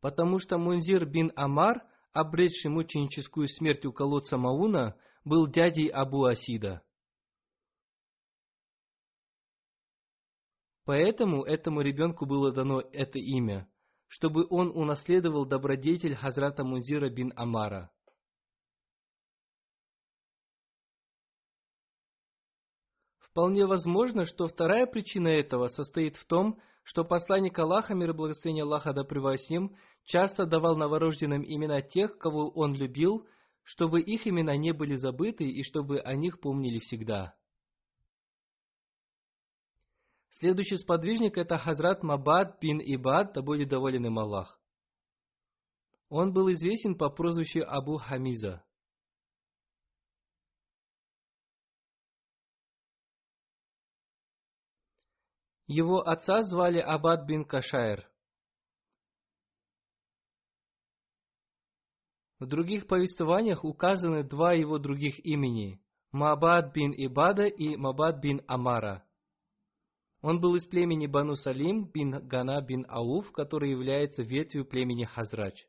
Потому 0.00 0.40
что 0.40 0.58
Мунзир 0.58 1.06
бин 1.06 1.30
Амар, 1.36 1.84
обретший 2.12 2.72
мученическую 2.72 3.46
смерть 3.46 3.86
у 3.86 3.92
колодца 3.92 4.36
Мауна, 4.36 4.96
был 5.24 5.46
дядей 5.46 5.86
Абу 5.86 6.24
Асида. 6.24 6.82
Поэтому 10.84 11.44
этому 11.44 11.80
ребенку 11.80 12.26
было 12.26 12.50
дано 12.50 12.80
это 12.80 13.20
имя, 13.20 13.70
чтобы 14.08 14.48
он 14.50 14.72
унаследовал 14.76 15.46
добродетель 15.46 16.16
Хазрата 16.16 16.64
Мунзира 16.64 17.08
бин 17.08 17.32
Амара. 17.36 17.92
Вполне 23.36 23.66
возможно, 23.66 24.24
что 24.24 24.46
вторая 24.46 24.86
причина 24.86 25.28
этого 25.28 25.66
состоит 25.66 26.16
в 26.16 26.24
том, 26.24 26.58
что 26.82 27.04
посланник 27.04 27.58
Аллаха, 27.58 27.94
мир 27.94 28.12
и 28.12 28.12
благословение 28.14 28.64
Аллаха 28.64 28.94
да 28.94 29.04
с 29.04 29.50
ним, 29.50 29.76
часто 30.04 30.46
давал 30.46 30.74
новорожденным 30.74 31.44
имена 31.44 31.82
тех, 31.82 32.16
кого 32.16 32.48
он 32.48 32.72
любил, 32.72 33.26
чтобы 33.62 34.00
их 34.00 34.26
имена 34.26 34.56
не 34.56 34.72
были 34.72 34.94
забыты 34.94 35.44
и 35.44 35.62
чтобы 35.64 36.00
о 36.00 36.14
них 36.14 36.40
помнили 36.40 36.78
всегда. 36.78 37.34
Следующий 40.30 40.78
сподвижник– 40.78 41.36
это 41.36 41.58
Хазрат 41.58 42.02
Мабад 42.02 42.58
бин 42.62 42.80
Ибад, 42.80 43.34
да 43.34 43.42
будет 43.42 43.68
доволен 43.68 44.06
им 44.06 44.18
Аллах. 44.18 44.58
Он 46.08 46.32
был 46.32 46.50
известен 46.52 46.96
по 46.96 47.10
прозвищу 47.10 47.64
Абу 47.66 47.98
Хамиза. 47.98 48.64
Его 55.66 56.00
отца 56.00 56.42
звали 56.42 56.78
Абад 56.78 57.26
бин 57.26 57.44
Кашайр. 57.44 58.08
В 62.38 62.46
других 62.46 62.86
повествованиях 62.86 63.64
указаны 63.64 64.22
два 64.22 64.52
его 64.52 64.78
других 64.78 65.24
имени– 65.24 65.80
Мабад 66.12 66.72
бин 66.72 66.94
Ибада 66.96 67.46
и 67.46 67.76
Мабад 67.76 68.20
бин 68.20 68.40
Амара. 68.46 69.04
Он 70.22 70.40
был 70.40 70.54
из 70.54 70.66
племени 70.66 71.06
Бану 71.06 71.34
Салим 71.34 71.90
бин 71.90 72.26
Гана 72.26 72.60
бин 72.60 72.86
Ауф, 72.88 73.32
который 73.32 73.70
является 73.70 74.22
ветвью 74.22 74.64
племени 74.64 75.04
Хазрач. 75.04 75.66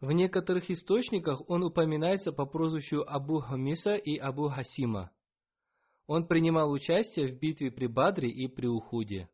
В 0.00 0.10
некоторых 0.10 0.70
источниках 0.70 1.48
он 1.48 1.62
упоминается 1.62 2.32
по 2.32 2.46
прозвищу 2.46 3.04
Абу 3.06 3.40
Хамиса 3.40 3.94
и 3.94 4.16
Абу 4.16 4.48
Хасима. 4.48 5.12
Он 6.06 6.26
принимал 6.26 6.70
участие 6.70 7.28
в 7.28 7.38
битве 7.38 7.70
при 7.70 7.86
Бадре 7.86 8.28
и 8.28 8.48
при 8.48 8.66
Ухуде. 8.66 9.30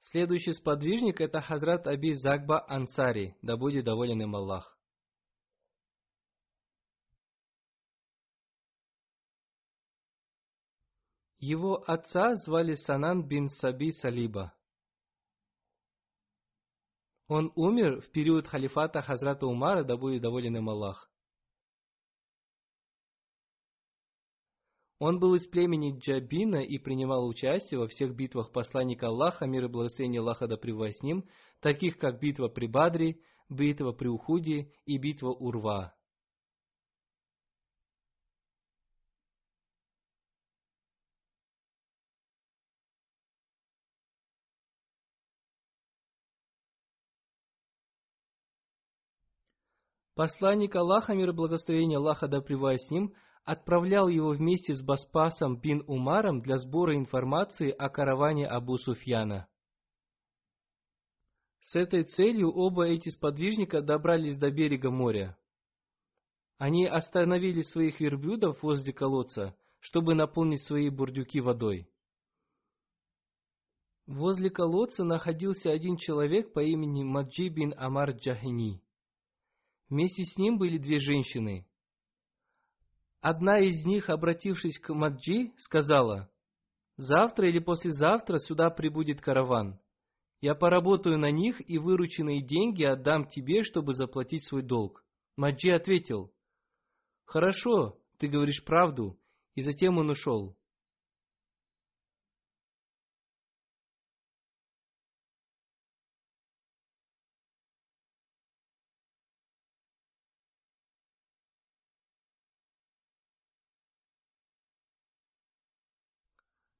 Следующий 0.00 0.52
сподвижник– 0.52 1.20
это 1.22 1.40
Хазрат 1.40 1.86
Аби 1.86 2.12
Загба 2.14 2.64
Ансари, 2.66 3.36
да 3.42 3.56
будет 3.56 3.84
доволен 3.84 4.22
им 4.22 4.34
Аллах. 4.34 4.76
Его 11.38 11.82
отца 11.86 12.34
звали 12.36 12.74
Санан 12.74 13.26
бин 13.26 13.48
Саби 13.48 13.92
Салиба. 13.92 14.54
Он 17.28 17.52
умер 17.54 18.00
в 18.02 18.10
период 18.10 18.46
халифата 18.46 19.00
Хазрата 19.00 19.46
Умара, 19.46 19.84
да 19.84 19.96
будет 19.96 20.20
доволен 20.20 20.56
им 20.56 20.68
Аллах. 20.68 21.09
Он 25.00 25.18
был 25.18 25.34
из 25.34 25.46
племени 25.46 25.98
Джабина 25.98 26.58
и 26.58 26.78
принимал 26.78 27.26
участие 27.26 27.80
во 27.80 27.88
всех 27.88 28.14
битвах 28.14 28.52
посланника 28.52 29.06
Аллаха, 29.06 29.46
мир 29.46 29.64
и 29.64 29.68
благословение 29.68 30.20
Аллаха 30.20 30.46
да 30.46 30.58
с 30.58 31.02
ним, 31.02 31.24
таких 31.60 31.96
как 31.96 32.20
битва 32.20 32.48
при 32.48 32.66
Бадре, 32.66 33.16
битва 33.48 33.92
при 33.92 34.08
Ухуде 34.08 34.70
и 34.84 34.98
битва 34.98 35.30
Урва. 35.30 35.94
Посланник 50.14 50.76
Аллаха, 50.76 51.14
мир 51.14 51.30
и 51.30 51.32
благословение 51.32 51.96
Аллаха 51.96 52.28
да 52.28 52.42
с 52.42 52.90
ним– 52.90 53.14
отправлял 53.50 54.06
его 54.06 54.28
вместе 54.28 54.72
с 54.72 54.80
Баспасом 54.80 55.60
бин 55.60 55.82
Умаром 55.88 56.40
для 56.40 56.56
сбора 56.56 56.94
информации 56.94 57.72
о 57.72 57.88
караване 57.88 58.46
Абу 58.46 58.78
Суфьяна. 58.78 59.48
С 61.60 61.74
этой 61.74 62.04
целью 62.04 62.52
оба 62.52 62.86
эти 62.86 63.08
сподвижника 63.08 63.82
добрались 63.82 64.36
до 64.36 64.52
берега 64.52 64.92
моря. 64.92 65.36
Они 66.58 66.86
остановили 66.86 67.62
своих 67.62 67.98
верблюдов 67.98 68.62
возле 68.62 68.92
колодца, 68.92 69.56
чтобы 69.80 70.14
наполнить 70.14 70.62
свои 70.62 70.88
бурдюки 70.88 71.40
водой. 71.40 71.90
Возле 74.06 74.50
колодца 74.50 75.02
находился 75.02 75.72
один 75.72 75.96
человек 75.96 76.52
по 76.52 76.60
имени 76.60 77.02
Маджи 77.02 77.48
бин 77.48 77.74
Амар 77.76 78.12
Джахини. 78.12 78.80
Вместе 79.88 80.22
с 80.22 80.36
ним 80.38 80.56
были 80.56 80.78
две 80.78 81.00
женщины. 81.00 81.66
Одна 83.20 83.58
из 83.58 83.84
них, 83.84 84.08
обратившись 84.08 84.78
к 84.78 84.94
Маджи, 84.94 85.52
сказала, 85.58 86.30
«Завтра 86.96 87.48
или 87.48 87.58
послезавтра 87.58 88.38
сюда 88.38 88.70
прибудет 88.70 89.20
караван. 89.20 89.78
Я 90.40 90.54
поработаю 90.54 91.18
на 91.18 91.30
них 91.30 91.60
и 91.68 91.76
вырученные 91.76 92.42
деньги 92.42 92.82
отдам 92.82 93.26
тебе, 93.26 93.62
чтобы 93.62 93.92
заплатить 93.92 94.46
свой 94.46 94.62
долг». 94.62 95.04
Маджи 95.36 95.70
ответил, 95.70 96.32
«Хорошо, 97.26 97.98
ты 98.18 98.28
говоришь 98.28 98.64
правду», 98.64 99.18
и 99.54 99.60
затем 99.60 99.98
он 99.98 100.10
ушел. 100.10 100.56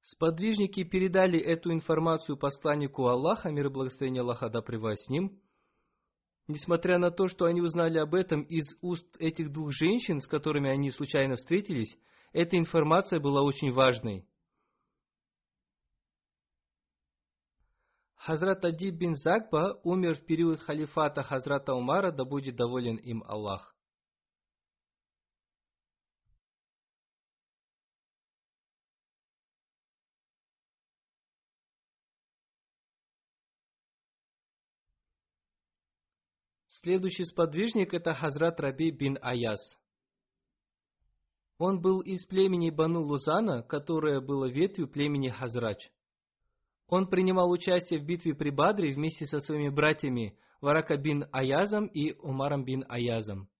Сподвижники 0.02 0.82
передали 0.82 1.38
эту 1.38 1.72
информацию 1.72 2.38
посланнику 2.38 3.06
Аллаха, 3.06 3.50
мир 3.50 3.66
и 3.66 3.70
благословение 3.70 4.22
Аллаха 4.22 4.48
да 4.48 4.62
с 4.62 5.08
ним. 5.08 5.40
Несмотря 6.48 6.98
на 6.98 7.10
то, 7.10 7.28
что 7.28 7.44
они 7.44 7.60
узнали 7.60 7.98
об 7.98 8.14
этом 8.14 8.42
из 8.42 8.76
уст 8.80 9.06
этих 9.18 9.52
двух 9.52 9.72
женщин, 9.72 10.20
с 10.20 10.26
которыми 10.26 10.70
они 10.70 10.90
случайно 10.90 11.36
встретились, 11.36 11.96
эта 12.32 12.56
информация 12.56 13.20
была 13.20 13.42
очень 13.42 13.72
важной. 13.72 14.26
Хазрат 18.16 18.64
Адиб 18.64 18.96
бин 18.96 19.14
Закба 19.14 19.80
умер 19.82 20.16
в 20.16 20.24
период 20.26 20.60
халифата 20.60 21.22
Хазрата 21.22 21.74
Умара, 21.74 22.10
да 22.10 22.24
будет 22.24 22.56
доволен 22.56 22.96
им 22.96 23.22
Аллах. 23.26 23.74
Следующий 36.82 37.24
сподвижник– 37.24 37.92
это 37.94 38.14
Хазрат 38.14 38.58
Раби 38.58 38.90
бин 38.90 39.18
Аяс. 39.20 39.60
Он 41.58 41.78
был 41.78 42.00
из 42.00 42.24
племени 42.24 42.70
Бану 42.70 43.02
Лузана, 43.02 43.62
которое 43.62 44.22
было 44.22 44.46
ветвью 44.46 44.88
племени 44.88 45.28
Хазрач. 45.28 45.90
Он 46.88 47.06
принимал 47.06 47.50
участие 47.50 48.00
в 48.00 48.06
битве 48.06 48.34
при 48.34 48.48
Бадре 48.48 48.94
вместе 48.94 49.26
со 49.26 49.40
своими 49.40 49.68
братьями 49.68 50.38
Варака 50.62 50.96
бин 50.96 51.26
Аязом 51.32 51.84
и 51.86 52.14
Умаром 52.14 52.64
бин 52.64 52.86
Аязом. 52.88 53.50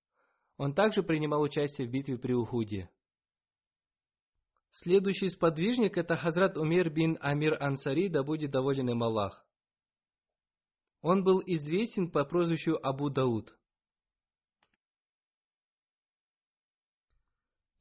Он 0.57 0.73
также 0.73 1.03
принимал 1.03 1.43
участие 1.43 1.89
в 1.89 1.91
битве 1.91 2.17
при 2.17 2.33
Ухуде. 2.33 2.89
Следующий 4.71 5.29
сподвижник– 5.29 5.95
это 5.99 6.17
Хазрат 6.17 6.57
Умер 6.57 6.89
бин 6.89 7.19
Амир 7.21 7.63
Ансари, 7.63 8.09
да 8.09 8.23
будет 8.23 8.51
доволен 8.51 8.89
им 8.89 9.03
Аллах. 9.03 9.45
Он 11.03 11.25
был 11.25 11.43
известен 11.47 12.11
по 12.11 12.25
прозвищу 12.25 12.79
Абу 12.83 13.09
Дауд. 13.09 13.57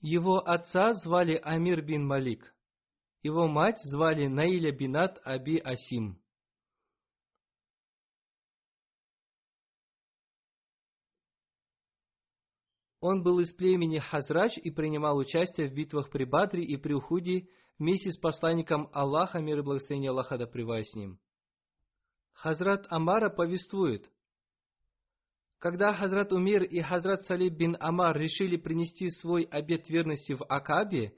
Его 0.01 0.38
отца 0.38 0.93
звали 0.93 1.36
Амир 1.36 1.82
бин 1.82 2.05
Малик. 2.05 2.55
Его 3.22 3.47
мать 3.47 3.82
звали 3.84 4.28
Наиля 4.28 4.72
бинат 4.72 5.20
Аби 5.26 5.57
Асим. 5.57 6.22
Он 13.01 13.24
был 13.24 13.39
из 13.39 13.53
племени 13.53 13.99
Хазрач 13.99 14.57
и 14.57 14.72
принимал 14.72 15.17
участие 15.17 15.70
в 15.70 15.74
битвах 15.74 16.09
при 16.09 16.26
Бадре 16.26 16.63
и 16.63 16.78
при 16.78 16.93
Ухуде 16.93 17.47
вместе 17.78 18.11
с 18.11 18.17
посланником 18.17 18.89
Аллаха, 18.93 19.39
мир 19.39 19.59
и 19.59 19.61
благословение 19.61 20.11
Аллаха 20.11 20.38
да 20.38 20.47
с 20.47 20.95
ним. 20.95 21.20
Хазрат 22.41 22.85
Амара 22.89 23.29
повествует, 23.29 24.09
когда 25.57 25.91
Хазрат 25.91 26.31
Умир 26.31 26.63
и 26.63 26.79
Хазрат 26.79 27.23
Салиб 27.23 27.53
бин 27.53 27.75
Амар 27.81 28.17
решили 28.17 28.55
принести 28.55 29.09
свой 29.09 29.43
обет 29.43 29.89
верности 29.89 30.31
в 30.31 30.45
Акабе, 30.45 31.13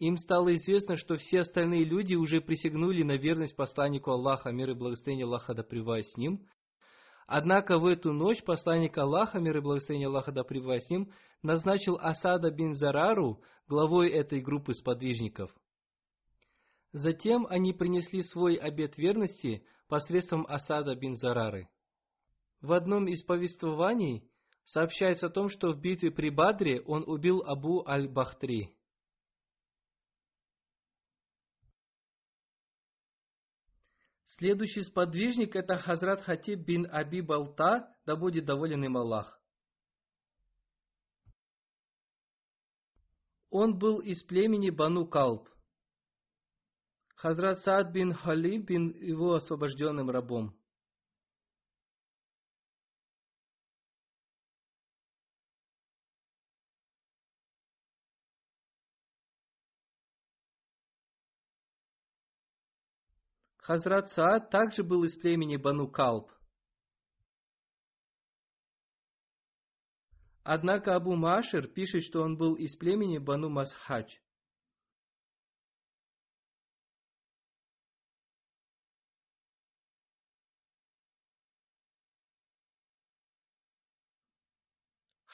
им 0.00 0.16
стало 0.16 0.56
известно, 0.56 0.96
что 0.96 1.14
все 1.14 1.38
остальные 1.38 1.84
люди 1.84 2.16
уже 2.16 2.40
присягнули 2.40 3.04
на 3.04 3.16
верность 3.16 3.54
посланнику 3.54 4.10
Аллаха, 4.10 4.50
мир 4.50 4.70
и 4.70 4.74
благословение 4.74 5.24
Аллаха 5.24 5.54
да 5.54 5.62
с 5.62 6.16
ним. 6.16 6.48
Однако 7.28 7.78
в 7.78 7.86
эту 7.86 8.12
ночь 8.12 8.42
посланник 8.42 8.98
Аллаха, 8.98 9.38
мир 9.38 9.58
и 9.58 9.60
благословение 9.60 10.08
Аллаха 10.08 10.32
да 10.32 10.42
с 10.42 10.90
ним, 10.90 11.12
назначил 11.42 11.96
Асада 12.00 12.50
бин 12.50 12.74
Зарару 12.74 13.40
главой 13.68 14.08
этой 14.08 14.40
группы 14.40 14.74
сподвижников. 14.74 15.54
Затем 16.92 17.46
они 17.48 17.72
принесли 17.72 18.24
свой 18.24 18.56
обет 18.56 18.98
верности– 18.98 19.64
посредством 19.86 20.46
Асада 20.48 20.94
бин 20.94 21.16
Зарары. 21.16 21.68
В 22.60 22.72
одном 22.72 23.06
из 23.06 23.22
повествований 23.22 24.30
сообщается 24.64 25.26
о 25.26 25.30
том, 25.30 25.48
что 25.48 25.72
в 25.72 25.80
битве 25.80 26.10
при 26.10 26.30
Бадре 26.30 26.80
он 26.82 27.04
убил 27.06 27.42
Абу 27.42 27.86
аль-Бахтри. 27.86 28.74
Следующий 34.24 34.82
сподвижник– 34.82 35.54
это 35.56 35.78
Хазрат 35.78 36.22
Хатиб 36.22 36.60
бин 36.60 36.86
Аби 36.90 37.22
Балта, 37.22 37.96
да 38.04 38.16
будет 38.16 38.44
доволен 38.44 38.84
им 38.84 38.98
Аллах. 38.98 39.40
Он 43.48 43.78
был 43.78 44.00
из 44.00 44.22
племени 44.24 44.68
Бану 44.68 45.06
Калб. 45.06 45.48
Хазрат 47.26 47.58
Саад 47.58 47.92
бин 47.92 48.12
Хали 48.14 48.58
бин 48.58 48.84
его 49.02 49.34
освобожденным 49.34 50.10
рабом. 50.10 50.56
Хазрат 63.58 64.08
Саад 64.10 64.50
также 64.50 64.84
был 64.84 65.02
из 65.02 65.16
племени 65.16 65.56
Бану 65.56 65.90
Калб. 65.90 66.30
Однако 70.44 70.94
Абу 70.94 71.16
Машир 71.16 71.66
пишет, 71.66 72.04
что 72.04 72.22
он 72.22 72.36
был 72.36 72.54
из 72.54 72.76
племени 72.76 73.18
Бану 73.18 73.48
Масхадж. 73.48 74.14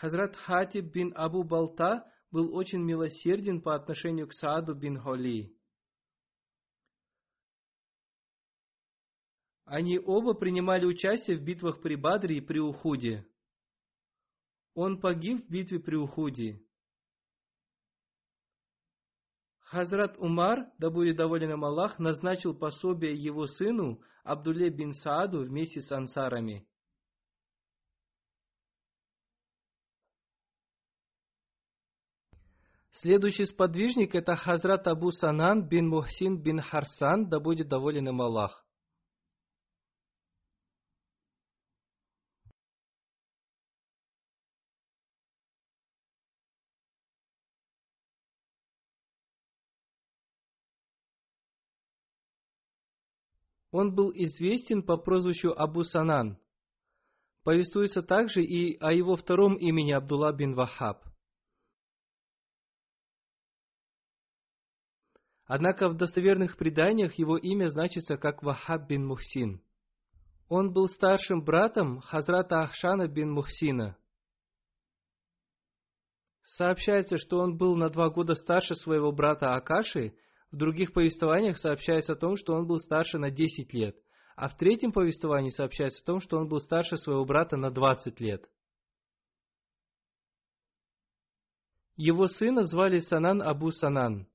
Хазрат 0.02 0.34
Хатиб 0.34 0.86
бин 0.92 1.12
Абу 1.14 1.44
Балта 1.44 2.12
был 2.32 2.56
очень 2.56 2.82
милосерден 2.82 3.62
по 3.62 3.76
отношению 3.76 4.26
к 4.26 4.32
Сааду 4.32 4.74
бин 4.74 4.98
Холи. 4.98 5.56
Они 9.64 10.00
оба 10.00 10.34
принимали 10.34 10.86
участие 10.86 11.36
в 11.36 11.44
битвах 11.44 11.80
при 11.80 11.94
Бадре 11.94 12.38
и 12.38 12.40
при 12.40 12.58
Ухуде. 12.58 13.24
Он 14.74 15.00
погиб 15.00 15.46
в 15.46 15.48
битве 15.48 15.78
при 15.78 15.94
Ухуде. 15.94 16.60
Хазрат 19.60 20.18
Умар, 20.18 20.66
да 20.78 20.90
будет 20.90 21.14
доволен 21.14 21.52
им 21.52 21.64
Аллах, 21.64 22.00
назначил 22.00 22.58
пособие 22.58 23.14
его 23.14 23.46
сыну 23.46 24.02
Абдуле 24.24 24.68
бин 24.68 24.94
Сааду 24.94 25.44
вместе 25.44 25.80
с 25.80 25.92
ансарами. 25.92 26.66
Следующий 33.02 33.46
сподвижник– 33.46 34.14
это 34.14 34.36
Хазрат 34.36 34.86
Абу 34.86 35.10
Санан 35.10 35.66
бин 35.66 35.88
Мухсин 35.88 36.40
бин 36.40 36.60
Харсан, 36.60 37.28
да 37.28 37.40
будет 37.40 37.66
доволен 37.66 38.08
им 38.08 38.22
Аллах. 38.22 38.64
Он 53.72 53.92
был 53.92 54.12
известен 54.14 54.84
по 54.84 54.96
прозвищу 54.96 55.50
Абу 55.50 55.82
Санан. 55.82 56.38
Повествуется 57.42 58.04
также 58.04 58.44
и 58.44 58.78
о 58.78 58.92
его 58.92 59.16
втором 59.16 59.56
имени 59.56 59.90
Абдулла 59.90 60.32
бин 60.32 60.54
Вахаб– 60.54 61.04
Однако 65.54 65.90
в 65.90 65.98
достоверных 65.98 66.56
преданиях 66.56 67.18
его 67.18 67.36
имя 67.36 67.68
значится 67.68 68.16
как 68.16 68.42
Вахаб 68.42 68.88
бин 68.88 69.06
Мухсин. 69.06 69.60
Он 70.48 70.72
был 70.72 70.88
старшим 70.88 71.44
братом 71.44 72.00
Хазрата 72.00 72.62
Ахшана 72.62 73.06
бин 73.06 73.30
Мухсина. 73.30 73.98
Сообщается, 76.42 77.18
что 77.18 77.36
он 77.38 77.58
был 77.58 77.76
на 77.76 77.90
два 77.90 78.08
года 78.08 78.32
старше 78.32 78.74
своего 78.76 79.12
брата 79.12 79.54
Акаши, 79.54 80.14
в 80.50 80.56
других 80.56 80.94
повествованиях 80.94 81.58
сообщается 81.58 82.14
о 82.14 82.16
том, 82.16 82.36
что 82.36 82.54
он 82.54 82.66
был 82.66 82.78
старше 82.78 83.18
на 83.18 83.30
10 83.30 83.74
лет, 83.74 83.94
а 84.36 84.48
в 84.48 84.56
третьем 84.56 84.90
повествовании 84.90 85.50
сообщается 85.50 86.00
о 86.00 86.06
том, 86.06 86.20
что 86.20 86.38
он 86.38 86.48
был 86.48 86.60
старше 86.60 86.96
своего 86.96 87.26
брата 87.26 87.58
на 87.58 87.70
20 87.70 88.18
лет. 88.20 88.48
Его 91.96 92.26
сына 92.26 92.62
звали 92.62 93.00
Санан 93.00 93.42
Абу 93.42 93.70
Санан. 93.70 94.31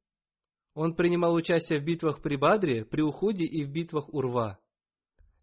Он 0.78 0.94
принимал 0.94 1.34
участие 1.34 1.80
в 1.80 1.84
битвах 1.84 2.22
при 2.22 2.36
Бадре, 2.36 2.86
при 2.86 3.02
Уходе 3.02 3.46
и 3.46 3.64
в 3.64 3.72
битвах 3.72 4.14
Урва. 4.14 4.60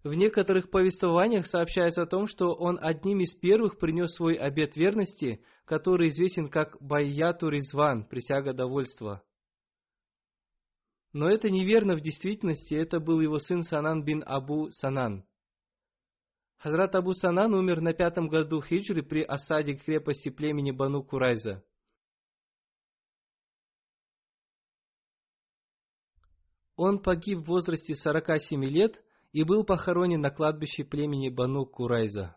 В 0.05 0.15
некоторых 0.15 0.71
повествованиях 0.71 1.49
сообщается 1.49 2.03
о 2.03 2.07
том, 2.07 2.29
что 2.29 2.55
он 2.55 2.79
одним 2.81 3.19
из 3.19 3.35
первых 3.35 3.81
принес 3.81 4.15
свой 4.15 4.35
обет 4.35 4.77
верности, 4.77 5.45
который 5.65 6.11
известен 6.11 6.47
как 6.47 6.81
Байяту 6.81 7.49
Ризван, 7.49 8.05
присяга 8.05 8.53
довольства. 8.53 9.25
Но 11.13 11.29
это 11.29 11.51
неверно 11.51 11.97
в 11.97 12.01
действительности, 12.01 12.75
это 12.75 13.01
был 13.01 13.21
его 13.21 13.41
сын 13.41 13.65
Санан 13.65 14.05
бин 14.05 14.23
Абу 14.25 14.71
Санан. 14.71 15.25
Хазрат 16.59 16.95
Абу 16.95 17.13
Санан 17.13 17.55
умер 17.55 17.81
на 17.81 17.93
пятом 17.93 18.29
году 18.29 18.63
хиджры 18.63 19.03
при 19.03 19.23
осаде 19.23 19.75
крепости 19.75 20.29
племени 20.29 20.71
Бану 20.71 21.03
Курайза. 21.03 21.65
Он 26.77 27.01
погиб 27.01 27.41
в 27.41 27.47
возрасте 27.47 27.95
47 27.95 28.65
лет– 28.65 29.03
и 29.35 29.43
был 29.43 29.65
похоронен 29.65 30.21
на 30.21 30.31
кладбище 30.31 30.85
племени 30.85 31.29
Бану 31.29 31.67
Курайза. 31.67 32.37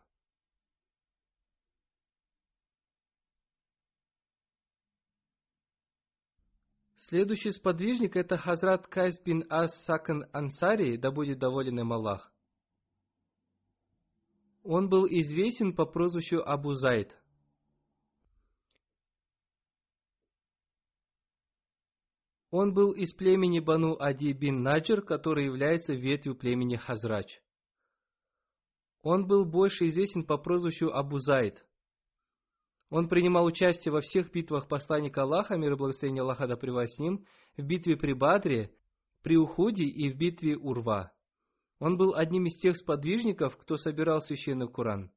Следующий 6.96 7.52
сподвижник 7.52 8.16
это 8.16 8.36
Хазрат 8.36 8.88
Кайс 8.88 9.20
бин 9.20 9.46
Ас 9.48 9.86
Сакан 9.86 10.26
Ансари, 10.34 10.98
да 10.98 11.12
будет 11.12 11.38
доволен 11.38 11.80
им 11.80 11.94
Аллах. 11.94 12.34
Он 14.64 14.90
был 14.90 15.06
известен 15.06 15.76
по 15.76 15.86
прозвищу 15.86 16.42
Абу 16.44 16.74
Зайд– 16.74 17.16
Он 22.50 22.74
был 22.74 22.92
из 22.92 23.14
племени 23.14 23.60
Бану 23.60 23.98
Ади 24.00 24.32
бин 24.32 24.64
Наджр, 24.64 25.02
который 25.02 25.46
является 25.46 25.94
ветвью 25.94 26.36
племени 26.36 26.78
Хазрач. 26.78 27.42
Он 29.02 29.28
был 29.28 29.46
больше 29.46 29.88
известен 29.88 30.26
по 30.26 30.38
прозвищу 30.38 30.90
Абу 30.90 31.18
Зайд. 31.18 31.66
Он 32.90 33.10
принимал 33.10 33.46
участие 33.46 33.92
во 33.92 34.00
всех 34.00 34.32
битвах 34.32 34.70
посланника 34.70 35.24
Аллаха, 35.24 35.58
мир 35.58 35.74
и 35.74 35.76
благословение 35.76 36.22
Аллаха 36.22 36.48
да 36.48 36.56
с 36.56 37.00
ним, 37.00 37.26
в 37.58 37.64
битве 37.64 37.98
при 37.98 38.14
Бадре, 38.14 38.72
при 39.24 39.36
Ухуде 39.36 39.84
и 39.84 40.10
в 40.10 40.18
битве 40.18 40.56
Урва. 40.56 41.12
Он 41.80 41.98
был 41.98 42.16
одним 42.16 42.46
из 42.46 42.58
тех 42.58 42.78
сподвижников, 42.78 43.58
кто 43.58 43.76
собирал 43.76 44.22
священный 44.22 44.70
Куран. 44.70 45.12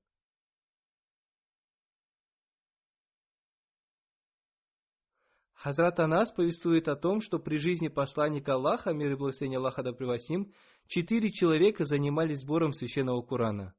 Хазрат 5.61 6.01
Анас 6.01 6.33
повествует 6.33 6.89
о 6.89 6.97
том, 6.97 7.21
что 7.21 7.39
при 7.39 7.59
жизни 7.59 7.89
посланника 7.89 8.55
Аллаха, 8.55 8.95
мир 8.95 9.13
и 9.13 9.15
благословение 9.15 9.59
Аллаха 9.59 9.83
да 9.83 9.93
превосим, 9.93 10.55
четыре 10.87 11.31
человека 11.31 11.85
занимались 11.85 12.41
сбором 12.41 12.73
священного 12.73 13.21
Курана. 13.21 13.75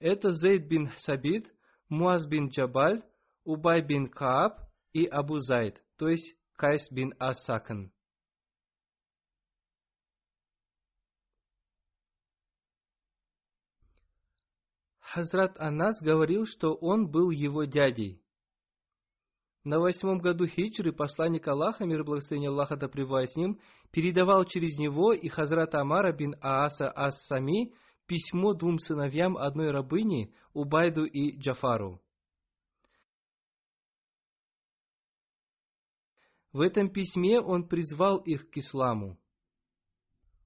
Это 0.00 0.32
Зейд 0.32 0.66
бин 0.66 0.90
Сабид, 0.96 1.54
Муаз 1.88 2.26
бин 2.26 2.48
Джабаль, 2.48 3.04
Убай 3.44 3.80
бин 3.80 4.08
Кааб 4.08 4.58
и 4.92 5.04
Абу 5.04 5.38
Зайд, 5.38 5.80
то 5.98 6.08
есть 6.08 6.36
Кайс 6.56 6.90
бин 6.90 7.14
Асакан. 7.20 7.92
Хазрат 14.98 15.60
Анас 15.60 16.02
говорил, 16.02 16.44
что 16.44 16.74
он 16.74 17.08
был 17.08 17.30
его 17.30 17.62
дядей. 17.64 18.21
На 19.64 19.78
восьмом 19.78 20.18
году 20.18 20.46
хиджры 20.46 20.92
посланник 20.92 21.46
Аллаха, 21.46 21.84
мир 21.84 22.00
и 22.00 22.04
благословение 22.04 22.50
Аллаха 22.50 22.76
да 22.76 22.88
с 22.88 23.36
ним, 23.36 23.60
передавал 23.92 24.44
через 24.44 24.76
него 24.76 25.12
и 25.12 25.28
Хазрат 25.28 25.74
Амара 25.76 26.12
бин 26.12 26.34
Ааса 26.40 26.90
Ас-Сами 26.90 27.72
письмо 28.06 28.54
двум 28.54 28.78
сыновьям 28.78 29.36
одной 29.36 29.70
рабыни, 29.70 30.34
Убайду 30.52 31.04
и 31.04 31.36
Джафару. 31.38 32.02
В 36.52 36.60
этом 36.60 36.90
письме 36.90 37.40
он 37.40 37.66
призвал 37.66 38.18
их 38.18 38.50
к 38.50 38.56
исламу. 38.58 39.16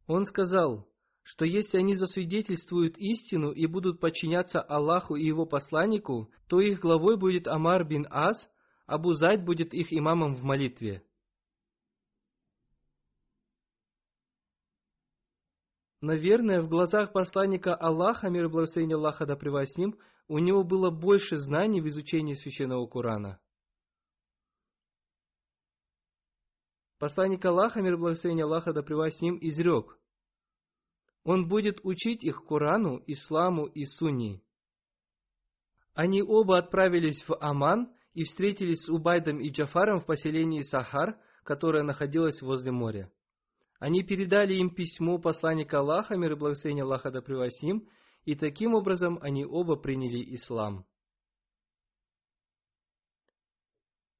Он 0.07 0.25
сказал, 0.25 0.87
что 1.23 1.45
если 1.45 1.79
они 1.79 1.95
засвидетельствуют 1.95 2.97
истину 2.99 3.51
и 3.51 3.67
будут 3.67 3.99
подчиняться 3.99 4.61
Аллаху 4.61 5.17
и 5.17 5.25
его 5.25 5.47
посланнику, 5.47 6.31
то 6.47 6.61
их 6.61 6.81
главой 6.81 7.17
будет 7.17 7.49
Амар 7.49 7.85
бин 7.85 8.07
Ас, 8.11 8.49
Абу 8.87 9.12
Зайд 9.14 9.45
будет 9.45 9.74
их 9.74 9.93
имамом 9.93 10.37
в 10.37 10.45
молитве. 10.45 11.05
Наверное, 16.01 16.62
в 16.62 16.68
глазах 16.68 17.12
посланника 17.12 17.74
Аллаха, 17.74 18.28
мир 18.28 18.45
и 18.45 18.49
благословение 18.49 18.97
Аллаха 18.97 19.26
да 19.26 19.37
с 19.37 19.76
ним, 19.76 19.99
у 20.28 20.39
него 20.39 20.62
было 20.62 20.91
больше 20.91 21.37
знаний 21.37 21.80
в 21.80 21.89
изучении 21.89 22.34
священного 22.34 22.87
Корана. 22.87 23.41
Посланник 26.99 27.45
Аллаха, 27.45 27.82
мир 27.82 27.95
и 27.95 27.97
благословение 27.97 28.45
Аллаха 28.45 28.72
да 28.72 28.82
с 28.82 29.20
ним, 29.20 29.39
изрек. 29.41 29.99
Он 31.24 31.49
будет 31.49 31.80
учить 31.82 32.22
их 32.22 32.45
Корану, 32.47 33.03
Исламу 33.09 33.66
и 33.66 33.84
Сунни. 33.84 34.45
Они 35.93 36.22
оба 36.22 36.59
отправились 36.59 37.26
в 37.26 37.34
Аман, 37.41 37.96
и 38.17 38.25
встретились 38.25 38.81
с 38.81 38.89
Убайдом 38.89 39.41
и 39.41 39.51
Джафаром 39.51 40.01
в 40.01 40.07
поселении 40.07 40.62
Сахар, 40.62 41.21
которое 41.45 41.83
находилось 41.83 42.41
возле 42.41 42.73
моря. 42.73 43.12
Они 43.79 44.03
передали 44.03 44.55
им 44.55 44.75
письмо 44.75 45.19
посланника 45.19 45.81
Аллаха, 45.81 46.17
мир 46.17 46.33
и 46.33 46.35
благословение 46.35 46.85
Аллаха 46.85 47.11
да 47.11 47.21
превосим, 47.21 47.87
и 48.25 48.35
таким 48.35 48.73
образом 48.73 49.19
они 49.21 49.45
оба 49.45 49.77
приняли 49.77 50.35
ислам. 50.35 50.87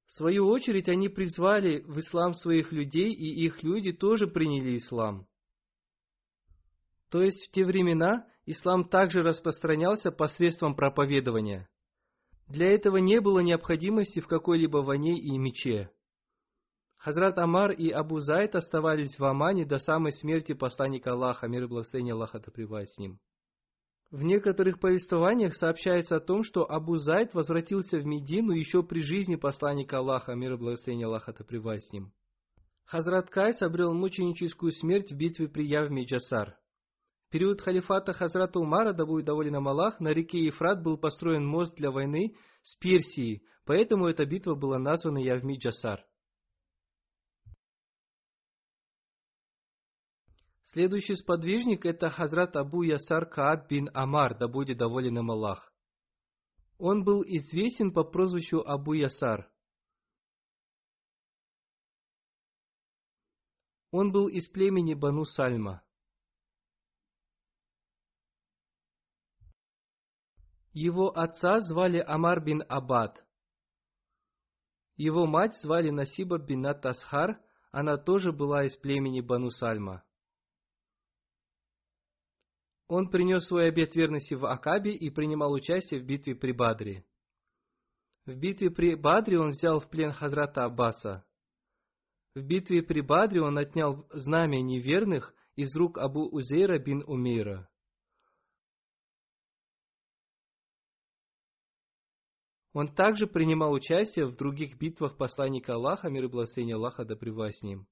В 0.05 0.11
свою 0.11 0.47
очередь 0.47 0.89
они 0.89 1.09
призвали 1.09 1.79
в 1.79 1.97
ислам 1.97 2.35
своих 2.35 2.71
людей, 2.71 3.11
и 3.11 3.45
их 3.45 3.63
люди 3.63 3.93
тоже 3.93 4.27
приняли 4.27 4.77
ислам. 4.77 5.27
То 7.09 7.23
есть 7.23 7.47
в 7.47 7.51
те 7.51 7.65
времена 7.65 8.27
ислам 8.45 8.87
также 8.87 9.23
распространялся 9.23 10.11
посредством 10.11 10.75
проповедования– 10.75 11.67
для 12.47 12.67
этого 12.67 12.97
не 12.97 13.19
было 13.19 13.39
необходимости 13.39 14.19
в 14.19 14.27
какой-либо 14.27 14.77
войне 14.77 15.19
и 15.19 15.37
мече. 15.37 15.91
Хазрат 16.97 17.37
Амар 17.37 17.71
и 17.71 17.89
Абу 17.89 18.19
Зайд 18.19 18.55
оставались 18.55 19.19
в 19.19 19.23
Амане 19.23 19.65
до 19.65 19.77
самой 19.77 20.11
смерти 20.11 20.53
посланника 20.53 21.11
Аллаха, 21.11 21.47
мир 21.47 21.63
и 21.63 21.67
благословение 21.67 22.13
Аллаха 22.13 22.39
да 22.39 22.85
с 22.85 22.97
ним. 22.97 23.19
В 24.09 24.23
некоторых 24.23 24.79
повествованиях 24.79 25.53
сообщается 25.53 26.15
о 26.15 26.21
том, 26.21 26.43
что 26.43 26.69
Абу 26.69 26.95
Зайд 26.95 27.33
возвратился 27.33 27.97
в 27.97 28.05
Медину 28.05 28.53
еще 28.53 28.81
при 28.81 29.01
жизни 29.01 29.35
посланника 29.35 29.99
Аллаха, 29.99 30.33
мир 30.33 30.53
и 30.53 30.57
благословение 30.57 31.07
Аллаха 31.07 31.33
да 31.33 31.77
с 31.77 31.91
ним. 31.91 32.13
Хазрат 32.85 33.29
Кайс 33.29 33.61
обрел 33.61 33.93
мученическую 33.93 34.71
смерть 34.71 35.11
в 35.11 35.17
битве 35.17 35.49
при 35.49 35.65
Явме 35.65 36.05
Джасар. 36.05 36.57
В 37.27 37.29
период 37.29 37.59
халифата 37.59 38.13
Хазрата 38.13 38.57
Умара, 38.57 38.93
да 38.93 39.05
будет 39.05 39.25
доволен 39.25 39.55
Аллах, 39.55 39.99
на 39.99 40.13
реке 40.13 40.45
Ефрат 40.45 40.81
был 40.81 40.97
построен 40.97 41.45
мост 41.45 41.75
для 41.75 41.91
войны 41.91 42.37
с 42.61 42.77
Персией, 42.77 43.45
поэтому 43.65 44.07
эта 44.07 44.25
битва 44.25 44.55
была 44.55 44.79
названа 44.79 45.17
Явми 45.17 45.57
Джасар. 45.57 46.05
Следующий 50.63 51.15
сподвижник 51.15 51.85
это 51.85 52.09
Хазрат 52.09 52.55
Абу 52.55 52.83
Ясар 52.83 53.25
Кааб 53.25 53.67
бин 53.67 53.89
Амар, 53.93 54.37
да 54.37 54.47
будет 54.47 54.77
доволен 54.77 55.17
им 55.17 55.29
Аллах. 55.29 55.73
Он 56.77 57.03
был 57.03 57.23
известен 57.23 57.91
по 57.91 58.05
прозвищу 58.05 58.61
Абу 58.65 58.93
Ясар. 58.93 59.51
Он 63.91 64.13
был 64.13 64.29
из 64.29 64.47
племени 64.47 64.93
Бану 64.93 65.25
Сальма. 65.25 65.83
Его 70.79 71.09
отца 71.09 71.59
звали 71.61 71.97
Амар 71.97 72.39
бин 72.39 72.63
Абад. 72.69 73.25
Его 74.95 75.25
мать 75.25 75.59
звали 75.59 75.89
Насиба 75.89 76.37
бин 76.37 76.67
Тасхар, 76.79 77.41
она 77.71 77.97
тоже 77.97 78.31
была 78.31 78.63
из 78.65 78.77
племени 78.77 79.21
Бану 79.21 79.49
Сальма. 79.49 80.03
Он 82.87 83.09
принес 83.09 83.47
свой 83.47 83.69
обет 83.69 83.95
верности 83.95 84.35
в 84.35 84.45
Акабе 84.45 84.93
и 84.93 85.09
принимал 85.09 85.51
участие 85.51 85.99
в 85.99 86.05
битве 86.05 86.35
при 86.35 86.51
Бадре. 86.51 87.07
В 88.27 88.35
битве 88.35 88.69
при 88.69 88.93
Бадре 88.93 89.39
он 89.39 89.49
взял 89.53 89.79
в 89.79 89.89
плен 89.89 90.11
Хазрата 90.11 90.65
Аббаса. 90.65 91.25
В 92.35 92.41
битве 92.41 92.83
при 92.83 93.01
Бадре 93.01 93.41
он 93.41 93.57
отнял 93.57 94.07
знамя 94.11 94.61
неверных 94.61 95.33
из 95.55 95.75
рук 95.75 95.97
Абу 95.97 96.29
Узейра 96.29 96.77
бин 96.77 97.03
Умейра. 97.07 97.67
Он 102.77 102.87
также 102.93 103.25
принимал 103.25 103.73
участие 103.73 104.27
в 104.27 104.35
других 104.35 104.77
битвах 104.77 105.17
посланника 105.17 105.73
Аллаха, 105.73 106.11
мир 106.11 106.25
и 106.25 106.27
благословение 106.27 106.75
Аллаха 106.75 107.05
да 107.05 107.15
с 107.15 107.63
ним. 107.63 107.87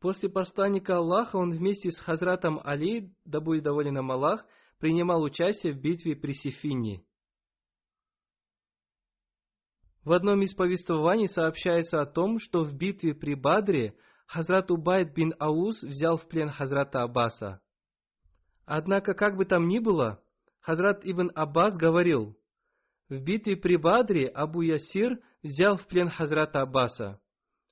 После 0.00 0.28
посланника 0.28 0.96
Аллаха 0.96 1.36
он 1.36 1.52
вместе 1.52 1.92
с 1.92 2.00
Хазратом 2.00 2.60
Али, 2.64 3.14
да 3.24 3.38
будет 3.38 3.62
доволен 3.62 3.96
им 3.96 4.10
Аллах, 4.10 4.44
принимал 4.80 5.22
участие 5.22 5.72
в 5.72 5.80
битве 5.80 6.16
при 6.16 6.32
Сифине. 6.32 7.04
В 10.02 10.10
одном 10.10 10.42
из 10.42 10.52
повествований 10.52 11.28
сообщается 11.28 12.00
о 12.00 12.06
том, 12.06 12.40
что 12.40 12.64
в 12.64 12.76
битве 12.76 13.14
при 13.14 13.36
Бадре 13.36 13.94
Хазрат 14.26 14.72
Убайд 14.72 15.14
бин 15.14 15.32
Ауз 15.38 15.80
взял 15.84 16.16
в 16.16 16.26
плен 16.26 16.50
Хазрата 16.50 17.04
Аббаса. 17.04 17.60
Однако, 18.64 19.14
как 19.14 19.36
бы 19.36 19.44
там 19.44 19.68
ни 19.68 19.78
было, 19.78 20.20
Хазрат 20.62 21.04
Ибн 21.04 21.30
Аббас 21.34 21.76
говорил, 21.76 22.36
в 23.08 23.18
битве 23.18 23.56
при 23.56 23.76
Бадре 23.76 24.28
Абу 24.28 24.62
Ясир 24.62 25.18
взял 25.42 25.76
в 25.76 25.86
плен 25.88 26.08
Хазрата 26.08 26.62
Аббаса. 26.62 27.20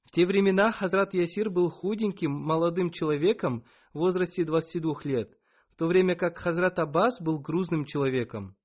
В 0.05 0.11
те 0.11 0.27
времена 0.27 0.73
Хазрат 0.73 1.15
Ясир 1.15 1.51
был 1.51 1.71
худеньким 1.71 2.33
молодым 2.33 2.91
человеком 2.91 3.65
в 3.95 3.99
возрасте 3.99 4.45
22 4.45 5.03
лет, 5.05 5.39
в 5.71 5.77
то 5.77 5.87
время 5.87 6.17
как 6.17 6.37
Хазрат 6.39 6.81
Аббас 6.81 7.21
был 7.21 7.39
грузным 7.39 7.85
человеком. 7.85 8.57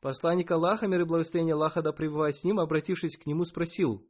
Посланник 0.00 0.50
Аллаха, 0.50 0.88
мир 0.88 1.02
и 1.02 1.04
благословение 1.04 1.54
Аллаха 1.54 1.82
да 1.82 1.92
пребывая 1.92 2.32
с 2.32 2.42
ним, 2.42 2.58
обратившись 2.58 3.16
к 3.16 3.26
нему, 3.26 3.44
спросил, 3.44 4.04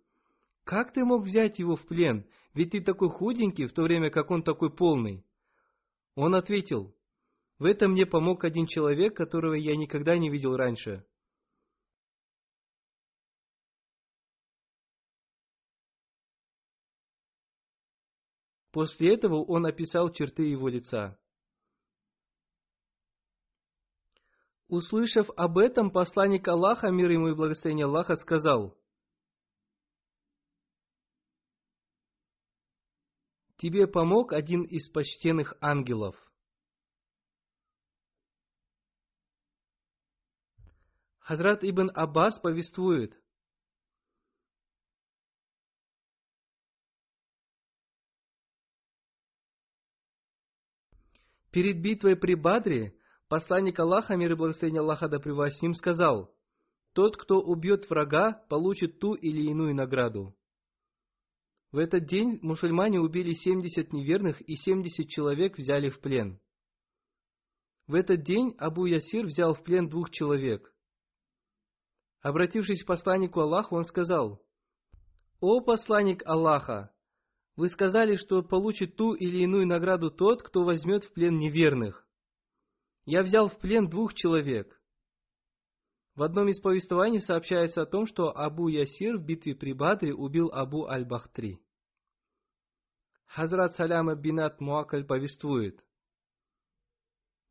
«Как 0.65 0.95
ты 0.95 1.05
мог 1.05 1.25
взять 1.25 1.59
его 1.59 1.77
в 1.77 1.87
плен? 1.87 2.27
Ведь 2.55 2.71
ты 2.71 2.81
такой 2.81 3.11
худенький, 3.11 3.67
в 3.67 3.75
то 3.75 3.83
время 3.83 4.09
как 4.09 4.31
он 4.31 4.43
такой 4.43 4.75
полный». 4.75 5.27
Он 6.15 6.35
ответил, 6.35 6.95
«В 7.63 7.65
этом 7.65 7.93
мне 7.93 8.07
помог 8.07 8.43
один 8.43 8.67
человек, 8.67 9.17
которого 9.17 9.55
я 9.55 9.77
никогда 9.77 10.19
не 10.19 10.31
видел 10.31 10.57
раньше». 10.57 11.07
После 18.73 19.15
этого 19.15 19.45
он 19.45 19.65
описал 19.65 20.13
черты 20.13 20.43
его 20.43 20.67
лица. 20.67 21.17
Услышав 24.67 25.31
об 25.37 25.57
этом, 25.57 25.93
посланник 25.93 26.49
Аллаха, 26.49 26.91
мир 26.91 27.13
ему 27.13 27.29
и 27.29 27.35
благословение 27.37 27.87
Аллаха, 27.87 28.17
сказал, 28.17 28.77
«Тебе 33.59 33.87
помог 33.87 34.33
один 34.33 34.65
из 34.65 34.91
почтенных 34.91 35.55
ангелов». 35.61 36.32
Хазрат 41.23 41.63
Ибн 41.63 41.91
Аббас 41.95 42.39
повествует, 42.41 43.17
Перед 51.53 51.83
битвой 51.83 52.17
при 52.17 52.35
Бадре 52.35 52.95
Посланник 53.29 53.79
Аллаха, 53.79 54.17
мир 54.17 54.33
и 54.33 54.35
благословение 54.35 54.81
Аллаха 54.81 55.09
да 55.09 55.19
с 55.19 55.63
ним, 55.63 55.75
сказал, 55.75 56.35
«Тот, 56.95 57.17
кто 57.17 57.41
убьет 57.41 57.89
врага, 57.89 58.33
получит 58.49 58.99
ту 58.99 59.15
или 59.15 59.43
иную 59.51 59.75
награду». 59.75 60.35
В 61.71 61.79
этот 61.79 62.07
день 62.07 62.39
мусульмане 62.43 63.01
убили 63.01 63.35
70 63.35 63.93
неверных 63.93 64.41
и 64.43 64.57
70 64.57 65.09
человек 65.09 65.59
взяли 65.59 65.89
в 65.89 66.01
плен. 66.01 66.41
В 67.87 67.95
этот 67.95 68.23
день 68.23 68.55
Абу 68.59 68.87
Ясир 68.87 69.27
взял 69.27 69.55
в 69.55 69.63
плен 69.63 69.89
двух 69.89 70.11
человек. 70.11 70.75
Обратившись 72.23 72.85
к 72.85 72.87
посланнику 72.87 73.41
Аллаха, 73.41 73.75
он 73.75 73.85
сказал, 73.85 74.41
«О 75.41 75.61
посланник 75.61 76.23
Аллаха, 76.25 76.95
вы 77.57 77.69
сказали, 77.69 78.17
что 78.17 78.43
получит 78.43 78.97
ту 78.97 79.13
или 79.13 79.43
иную 79.43 79.67
награду 79.67 80.11
тот, 80.11 80.43
кто 80.43 80.65
возьмет 80.65 81.05
в 81.05 81.13
плен 81.13 81.37
неверных. 81.39 82.07
Я 83.05 83.23
взял 83.23 83.49
в 83.49 83.59
плен 83.59 83.89
двух 83.89 84.15
человек. 84.15 84.81
В 86.15 86.23
одном 86.23 86.49
из 86.49 86.61
повествований 86.61 87.21
сообщается 87.21 87.83
о 87.83 87.87
том, 87.87 88.07
что 88.07 88.37
Абу 88.37 88.69
Ясир 88.69 89.19
в 89.19 89.25
битве 89.25 89.57
при 89.57 89.73
Бадре 89.73 90.15
убил 90.15 90.51
Абу 90.53 90.87
Аль-Бахтри. 90.87 91.59
Хазрат 93.27 93.75
Саляма 93.75 94.15
бинат 94.15 94.61
Муакаль 94.61 95.05
повествует. 95.05 95.83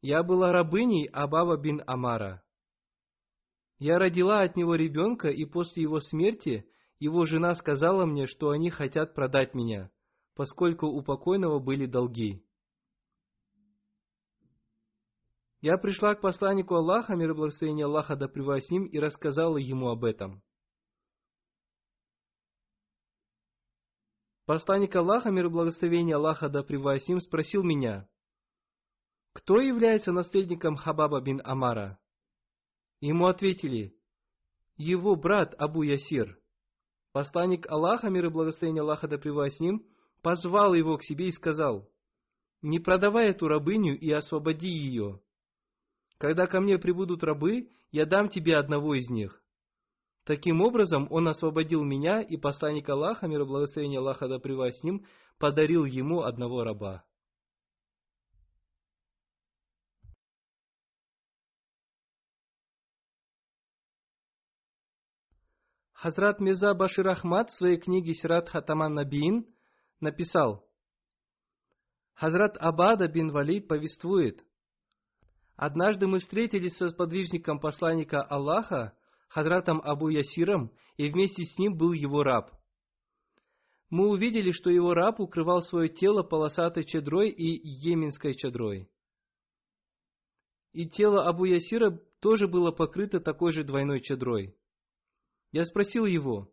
Я 0.02 0.24
была 0.24 0.52
рабыней 0.52 1.08
Абаба 1.08 1.58
бин 1.58 1.84
Амара. 1.86 2.44
Я 3.82 3.98
родила 3.98 4.42
от 4.42 4.56
него 4.56 4.76
ребенка, 4.76 5.30
и 5.30 5.44
после 5.44 5.82
его 5.82 6.00
смерти 6.00 6.70
его 7.00 7.26
жена 7.26 7.56
сказала 7.56 8.06
мне, 8.06 8.28
что 8.28 8.52
они 8.52 8.70
хотят 8.70 9.16
продать 9.16 9.56
меня, 9.56 9.90
поскольку 10.36 10.86
у 10.86 11.02
покойного 11.02 11.58
были 11.58 11.88
долги. 11.88 12.46
Я 15.62 15.80
пришла 15.80 16.14
к 16.14 16.22
посланнику 16.22 16.76
Аллаха, 16.76 17.16
мир 17.16 17.32
и 17.32 17.34
благословение 17.34 17.88
Аллаха 17.88 18.16
да 18.16 18.28
ним, 18.70 18.86
и 18.86 19.00
рассказала 19.00 19.58
ему 19.58 19.90
об 19.90 20.04
этом. 20.04 20.44
Посланник 24.46 24.96
Аллаха, 24.96 25.32
мир 25.32 25.48
и 25.48 25.50
благословение 25.50 26.18
Аллаха 26.18 26.50
да 26.50 26.64
ним, 26.70 27.20
спросил 27.20 27.64
меня, 27.64 28.08
кто 29.34 29.60
является 29.60 30.12
наследником 30.12 30.76
Хабаба 30.76 31.20
бин 31.20 31.42
Амара? 31.44 32.01
Ему 33.02 33.26
ответили, 33.26 33.96
его 34.78 35.16
брат 35.16 35.56
Абу 35.58 35.82
Ясир. 35.82 36.40
Посланник 37.12 37.70
Аллаха, 37.70 38.10
мир 38.10 38.28
и 38.28 38.30
благословение 38.30 38.82
Аллаха 38.82 39.08
да 39.08 39.18
с 39.18 39.60
ним, 39.60 39.86
позвал 40.22 40.76
его 40.76 40.98
к 40.98 41.04
себе 41.04 41.28
и 41.28 41.32
сказал, 41.32 41.90
не 42.62 42.80
продавай 42.80 43.32
эту 43.32 43.48
рабыню 43.48 43.98
и 43.98 44.12
освободи 44.12 44.70
ее. 44.70 45.20
Когда 46.20 46.46
ко 46.46 46.62
мне 46.62 46.78
прибудут 46.78 47.24
рабы, 47.24 47.70
я 47.92 48.06
дам 48.06 48.30
тебе 48.30 48.56
одного 48.56 48.94
из 48.94 49.10
них. 49.10 49.42
Таким 50.24 50.62
образом, 50.62 51.08
он 51.10 51.28
освободил 51.28 51.84
меня, 51.84 52.22
и 52.22 52.38
посланник 52.38 52.88
Аллаха, 52.88 53.28
мир 53.28 53.42
и 53.42 53.46
благословение 53.46 54.00
Аллаха 54.00 54.28
да 54.28 54.38
с 54.38 54.84
ним, 54.84 55.06
подарил 55.40 55.86
ему 55.86 56.22
одного 56.22 56.64
раба. 56.64 57.04
Хазрат 66.02 66.40
Мирза 66.40 66.74
Башир 66.74 67.08
Ахмад 67.10 67.52
в 67.52 67.58
своей 67.58 67.78
книге 67.78 68.16
Сират 68.16 68.50
Хатаман 68.50 68.96
Набиин 68.96 69.46
написал, 70.00 70.68
Хазрат 72.16 72.58
Абада 72.60 73.08
бин 73.08 73.30
Валид 73.30 73.68
повествует, 73.68 74.44
Однажды 75.56 76.08
мы 76.08 76.18
встретились 76.18 76.76
со 76.78 76.90
сподвижником 76.90 77.60
посланника 77.60 78.24
Аллаха, 78.24 78.98
Хазратом 79.28 79.80
Абу 79.80 80.10
Ясиром, 80.10 80.72
и 80.98 81.08
вместе 81.08 81.44
с 81.44 81.60
ним 81.60 81.78
был 81.78 81.92
его 81.92 82.24
раб. 82.24 82.50
Мы 83.92 84.10
увидели, 84.10 84.50
что 84.50 84.72
его 84.72 84.96
раб 84.96 85.20
укрывал 85.20 85.62
свое 85.62 85.88
тело 85.88 86.24
полосатой 86.24 86.84
чадрой 86.84 87.30
и 87.30 87.62
йеменской 87.64 88.34
чадрой. 88.34 88.90
И 90.74 90.90
тело 90.90 91.28
Абу 91.28 91.46
Ясира 91.46 91.92
тоже 92.22 92.48
было 92.48 92.72
покрыто 92.72 93.20
такой 93.20 93.52
же 93.52 93.64
двойной 93.64 94.02
чадрой. 94.02 94.56
Я 95.52 95.66
спросил 95.66 96.06
его, 96.06 96.50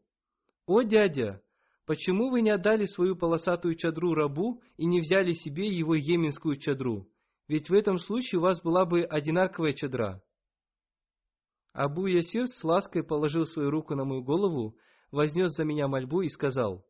«О, 0.67 0.83
дядя, 0.83 1.43
почему 1.87 2.31
вы 2.31 2.41
не 2.41 2.51
отдали 2.51 2.85
свою 2.85 3.17
полосатую 3.17 3.77
чадру 3.77 4.13
рабу 4.13 4.61
и 4.77 4.87
не 4.87 5.01
взяли 5.01 5.33
себе 5.33 5.69
его 5.69 5.95
еменскую 5.95 6.57
чадру? 6.57 7.09
Ведь 7.47 7.71
в 7.71 7.75
этом 7.75 7.99
случае 7.99 8.41
у 8.41 8.43
вас 8.43 8.61
была 8.61 8.85
бы 8.85 9.05
одинаковая 9.05 9.73
чадра». 9.73 10.23
Абу 11.73 12.07
Ясир 12.07 12.49
с 12.49 12.65
лаской 12.65 13.05
положил 13.05 13.47
свою 13.47 13.71
руку 13.71 13.95
на 13.95 14.05
мою 14.05 14.23
голову, 14.23 14.77
вознес 15.13 15.55
за 15.55 15.65
меня 15.65 15.87
мольбу 15.87 16.23
и 16.23 16.29
сказал, 16.29 16.85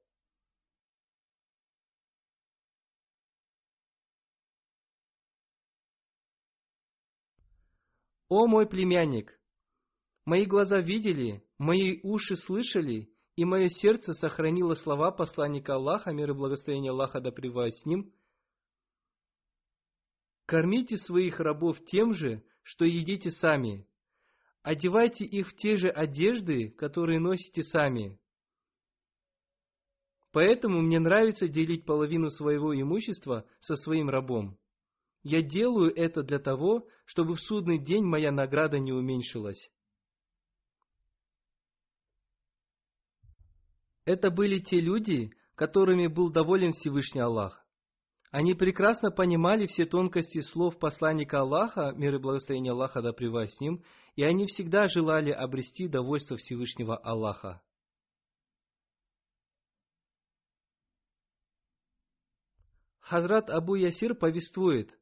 «О 8.30 8.46
мой 8.46 8.66
племянник, 8.66 9.37
Мои 10.28 10.44
глаза 10.44 10.78
видели, 10.78 11.42
мои 11.56 12.00
уши 12.02 12.36
слышали, 12.36 13.10
и 13.34 13.46
мое 13.46 13.70
сердце 13.70 14.12
сохранило 14.12 14.74
слова 14.74 15.10
посланника 15.10 15.76
Аллаха, 15.76 16.12
мир 16.12 16.32
и 16.32 16.34
благословение 16.34 16.90
Аллаха 16.90 17.22
да 17.22 17.30
пребывает 17.30 17.74
с 17.76 17.86
ним. 17.86 18.12
Кормите 20.44 20.98
своих 20.98 21.40
рабов 21.40 21.82
тем 21.86 22.12
же, 22.12 22.44
что 22.62 22.84
едите 22.84 23.30
сами. 23.30 23.86
Одевайте 24.60 25.24
их 25.24 25.48
в 25.48 25.56
те 25.56 25.76
же 25.76 25.88
одежды, 25.88 26.72
которые 26.72 27.20
носите 27.20 27.62
сами. 27.62 28.20
Поэтому 30.32 30.82
мне 30.82 30.98
нравится 30.98 31.48
делить 31.48 31.86
половину 31.86 32.28
своего 32.28 32.78
имущества 32.78 33.46
со 33.60 33.76
своим 33.76 34.10
рабом. 34.10 34.58
Я 35.22 35.40
делаю 35.40 35.90
это 35.90 36.22
для 36.22 36.38
того, 36.38 36.86
чтобы 37.06 37.34
в 37.34 37.40
судный 37.40 37.78
день 37.78 38.04
моя 38.04 38.30
награда 38.30 38.78
не 38.78 38.92
уменьшилась. 38.92 39.70
Это 44.08 44.30
были 44.30 44.58
те 44.58 44.80
люди, 44.80 45.34
которыми 45.54 46.06
был 46.06 46.32
доволен 46.32 46.72
Всевышний 46.72 47.20
Аллах. 47.20 47.62
Они 48.30 48.54
прекрасно 48.54 49.10
понимали 49.10 49.66
все 49.66 49.84
тонкости 49.84 50.40
слов 50.40 50.78
посланника 50.78 51.40
Аллаха, 51.40 51.92
мир 51.94 52.14
и 52.14 52.18
благословение 52.18 52.72
Аллаха 52.72 53.02
да 53.02 53.12
с 53.12 53.60
ним, 53.60 53.84
и 54.16 54.22
они 54.22 54.46
всегда 54.46 54.88
желали 54.88 55.30
обрести 55.30 55.88
довольство 55.88 56.38
Всевышнего 56.38 56.96
Аллаха. 56.96 57.60
Хазрат 63.00 63.50
Абу 63.50 63.74
Ясир 63.74 64.14
повествует, 64.14 64.98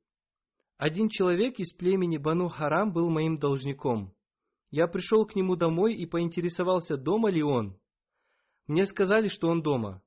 «Один 0.78 1.10
человек 1.10 1.60
из 1.60 1.72
племени 1.72 2.16
Бану 2.16 2.48
Харам 2.48 2.92
был 2.92 3.08
моим 3.08 3.36
должником. 3.36 4.12
Я 4.72 4.88
пришел 4.88 5.26
к 5.26 5.36
нему 5.36 5.54
домой 5.54 5.94
и 5.94 6.06
поинтересовался, 6.06 6.96
дома 6.96 7.30
ли 7.30 7.44
он. 7.44 7.78
Мне 8.66 8.84
сказали, 8.86 9.28
что 9.28 9.48
он 9.48 9.62
дома. 9.62 10.02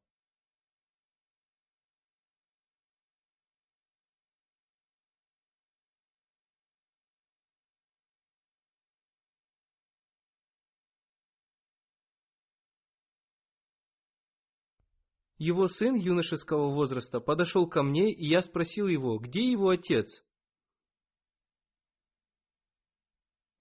Его 15.39 15.68
сын 15.70 15.95
юношеского 15.95 16.74
возраста 16.74 17.22
подошел 17.22 17.66
ко 17.66 17.82
мне, 17.82 18.12
и 18.12 18.28
я 18.28 18.41
спросил 18.41 18.88
его, 18.88 19.18
где 19.20 19.49
его 19.49 19.70
отец? 19.70 20.22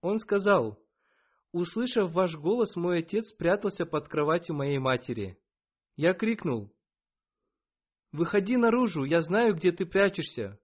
Он 0.00 0.18
сказал, 0.18 0.76
Услышав 1.52 2.12
ваш 2.12 2.36
голос, 2.36 2.76
мой 2.76 2.98
отец 2.98 3.28
спрятался 3.28 3.86
под 3.86 4.08
кроватью 4.08 4.54
моей 4.54 4.78
матери. 4.78 5.38
Я 5.96 6.12
крикнул. 6.12 6.70
«Выходи 8.12 8.56
наружу, 8.56 9.04
я 9.04 9.20
знаю, 9.20 9.54
где 9.54 9.72
ты 9.72 9.86
прячешься!» 9.86 10.58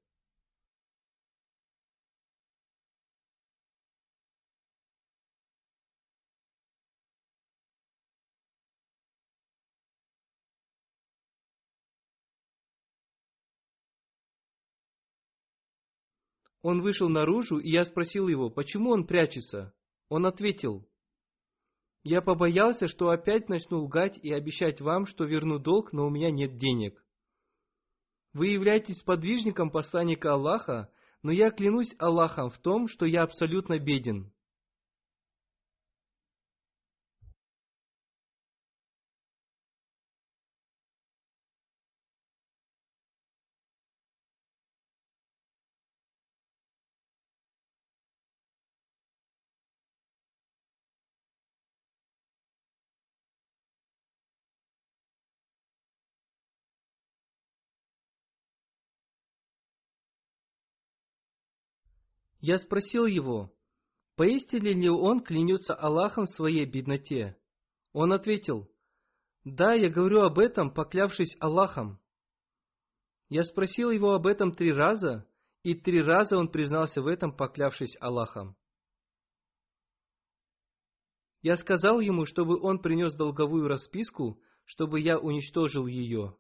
Он 16.61 16.81
вышел 16.81 17.11
наружу, 17.11 17.59
и 17.59 17.71
я 17.71 17.85
спросил 17.85 18.27
его, 18.27 18.49
почему 18.49 18.91
он 18.91 19.07
прячется. 19.07 19.75
Он 20.15 20.27
ответил, 20.27 20.89
«Я 22.05 22.23
побоялся, 22.23 22.87
что 22.87 23.09
опять 23.09 23.49
начну 23.49 23.83
лгать 23.83 24.17
и 24.17 24.33
обещать 24.33 24.81
вам, 24.81 25.07
что 25.07 25.25
верну 25.25 25.59
долг, 25.59 25.93
но 25.93 26.07
у 26.07 26.11
меня 26.11 26.31
нет 26.31 26.57
денег. 26.57 27.05
Вы 28.33 28.51
являетесь 28.51 29.03
подвижником 29.03 29.73
посланника 29.73 30.35
Аллаха, 30.35 30.89
но 31.25 31.33
я 31.33 31.51
клянусь 31.51 31.97
Аллахом 31.99 32.51
в 32.51 32.59
том, 32.59 32.87
что 32.87 33.07
я 33.07 33.25
абсолютно 33.25 33.81
беден. 33.81 34.33
Я 62.47 62.59
спросил 62.59 63.07
его, 63.07 63.55
поистине 64.17 64.73
ли 64.73 64.91
он 64.91 65.21
клянется 65.21 65.75
Аллахом 65.75 66.27
в 66.27 66.31
своей 66.31 66.67
бедноте? 66.67 67.39
Он 67.95 68.13
ответил, 68.13 68.71
да, 69.45 69.73
я 69.73 69.89
говорю 69.89 70.21
об 70.21 70.39
этом, 70.39 70.71
поклявшись 70.71 71.39
Аллахом. 71.41 71.99
Я 73.31 73.45
спросил 73.45 73.91
его 73.91 74.13
об 74.13 74.27
этом 74.27 74.53
три 74.53 74.75
раза, 74.75 75.27
и 75.63 75.73
три 75.73 76.03
раза 76.03 76.37
он 76.37 76.49
признался 76.49 77.01
в 77.01 77.07
этом, 77.07 77.35
поклявшись 77.35 77.97
Аллахом. 77.99 78.59
Я 81.41 81.57
сказал 81.57 81.99
ему, 82.01 82.27
чтобы 82.27 82.61
он 82.61 82.79
принес 82.79 83.15
долговую 83.15 83.69
расписку, 83.69 84.39
чтобы 84.67 85.01
я 85.01 85.19
уничтожил 85.19 85.87
ее. 85.87 86.37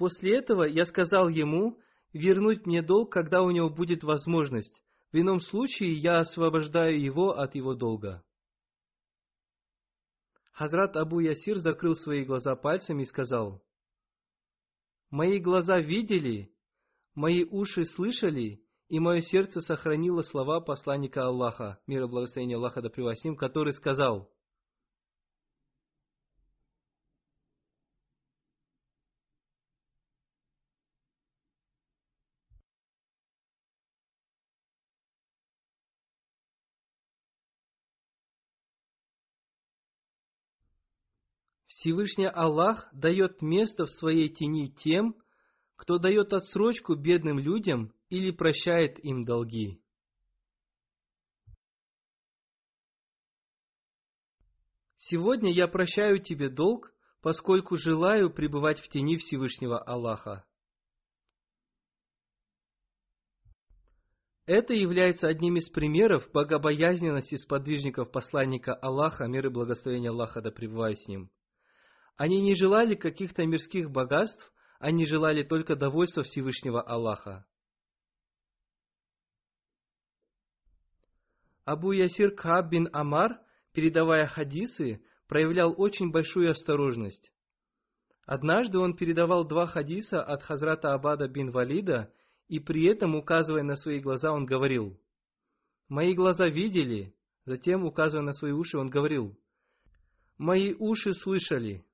После 0.00 0.38
этого 0.38 0.62
я 0.62 0.86
сказал 0.86 1.28
ему 1.28 1.78
вернуть 2.14 2.64
мне 2.64 2.80
долг, 2.80 3.12
когда 3.12 3.42
у 3.42 3.50
него 3.50 3.68
будет 3.68 4.02
возможность. 4.02 4.82
В 5.12 5.20
ином 5.20 5.40
случае 5.40 5.92
я 5.92 6.20
освобождаю 6.20 6.98
его 6.98 7.32
от 7.32 7.54
его 7.54 7.74
долга. 7.74 8.24
Хазрат 10.52 10.96
Абу 10.96 11.20
Ясир 11.20 11.58
закрыл 11.58 11.96
свои 11.96 12.24
глаза 12.24 12.56
пальцами 12.56 13.02
и 13.02 13.04
сказал, 13.04 13.62
«Мои 15.10 15.38
глаза 15.38 15.78
видели, 15.78 16.50
мои 17.14 17.44
уши 17.44 17.84
слышали, 17.84 18.64
и 18.88 18.98
мое 19.00 19.20
сердце 19.20 19.60
сохранило 19.60 20.22
слова 20.22 20.62
посланника 20.62 21.26
Аллаха, 21.26 21.78
мир 21.86 22.04
и 22.04 22.08
благословение 22.08 22.56
Аллаха 22.56 22.80
да 22.80 22.88
превосим, 22.88 23.36
который 23.36 23.74
сказал, 23.74 24.32
Всевышний 41.80 42.26
Аллах 42.26 42.90
дает 42.92 43.40
место 43.40 43.86
в 43.86 43.90
своей 43.90 44.28
тени 44.28 44.68
тем, 44.68 45.16
кто 45.76 45.96
дает 45.96 46.34
отсрочку 46.34 46.94
бедным 46.94 47.38
людям 47.38 47.94
или 48.10 48.32
прощает 48.32 49.02
им 49.02 49.24
долги. 49.24 49.82
Сегодня 54.96 55.50
я 55.50 55.68
прощаю 55.68 56.18
тебе 56.18 56.50
долг, 56.50 56.92
поскольку 57.22 57.78
желаю 57.78 58.30
пребывать 58.30 58.78
в 58.78 58.88
тени 58.90 59.16
Всевышнего 59.16 59.82
Аллаха. 59.82 60.44
Это 64.44 64.74
является 64.74 65.28
одним 65.28 65.56
из 65.56 65.70
примеров 65.70 66.30
богобоязненности 66.30 67.36
сподвижников 67.36 68.12
посланника 68.12 68.74
Аллаха, 68.74 69.24
мир 69.28 69.46
и 69.46 69.48
благословение 69.50 70.10
Аллаха 70.10 70.42
да 70.42 70.50
пребывает 70.50 70.98
с 70.98 71.08
ним. 71.08 71.30
Они 72.20 72.42
не 72.42 72.54
желали 72.54 72.96
каких-то 72.96 73.46
мирских 73.46 73.90
богатств, 73.90 74.52
они 74.78 75.06
желали 75.06 75.42
только 75.42 75.74
довольства 75.74 76.22
Всевышнего 76.22 76.82
Аллаха. 76.82 77.46
Абу 81.64 81.92
Ясир 81.92 82.34
Кааб 82.34 82.68
бин 82.68 82.90
Амар, 82.92 83.40
передавая 83.72 84.26
хадисы, 84.26 85.02
проявлял 85.28 85.74
очень 85.80 86.10
большую 86.10 86.50
осторожность. 86.50 87.32
Однажды 88.26 88.78
он 88.78 88.96
передавал 88.96 89.46
два 89.46 89.66
хадиса 89.66 90.22
от 90.22 90.42
Хазрата 90.42 90.92
Абада 90.92 91.26
бин 91.26 91.50
Валида, 91.50 92.12
и 92.48 92.60
при 92.60 92.84
этом, 92.84 93.14
указывая 93.14 93.62
на 93.62 93.76
свои 93.76 93.98
глаза, 93.98 94.30
он 94.30 94.44
говорил, 94.44 95.00
Мои 95.88 96.12
глаза 96.12 96.48
видели, 96.48 97.14
затем, 97.46 97.86
указывая 97.86 98.26
на 98.26 98.34
свои 98.34 98.52
уши, 98.52 98.76
он 98.76 98.90
говорил, 98.90 99.40
мои 100.36 100.74
уши 100.74 101.14
слышали. 101.14 101.86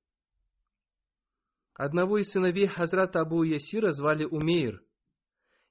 Одного 1.76 2.16
из 2.16 2.30
сыновей 2.30 2.68
Хазрата 2.68 3.20
Абу 3.20 3.42
Ясира 3.42 3.92
звали 3.92 4.24
Умейр. 4.24 4.82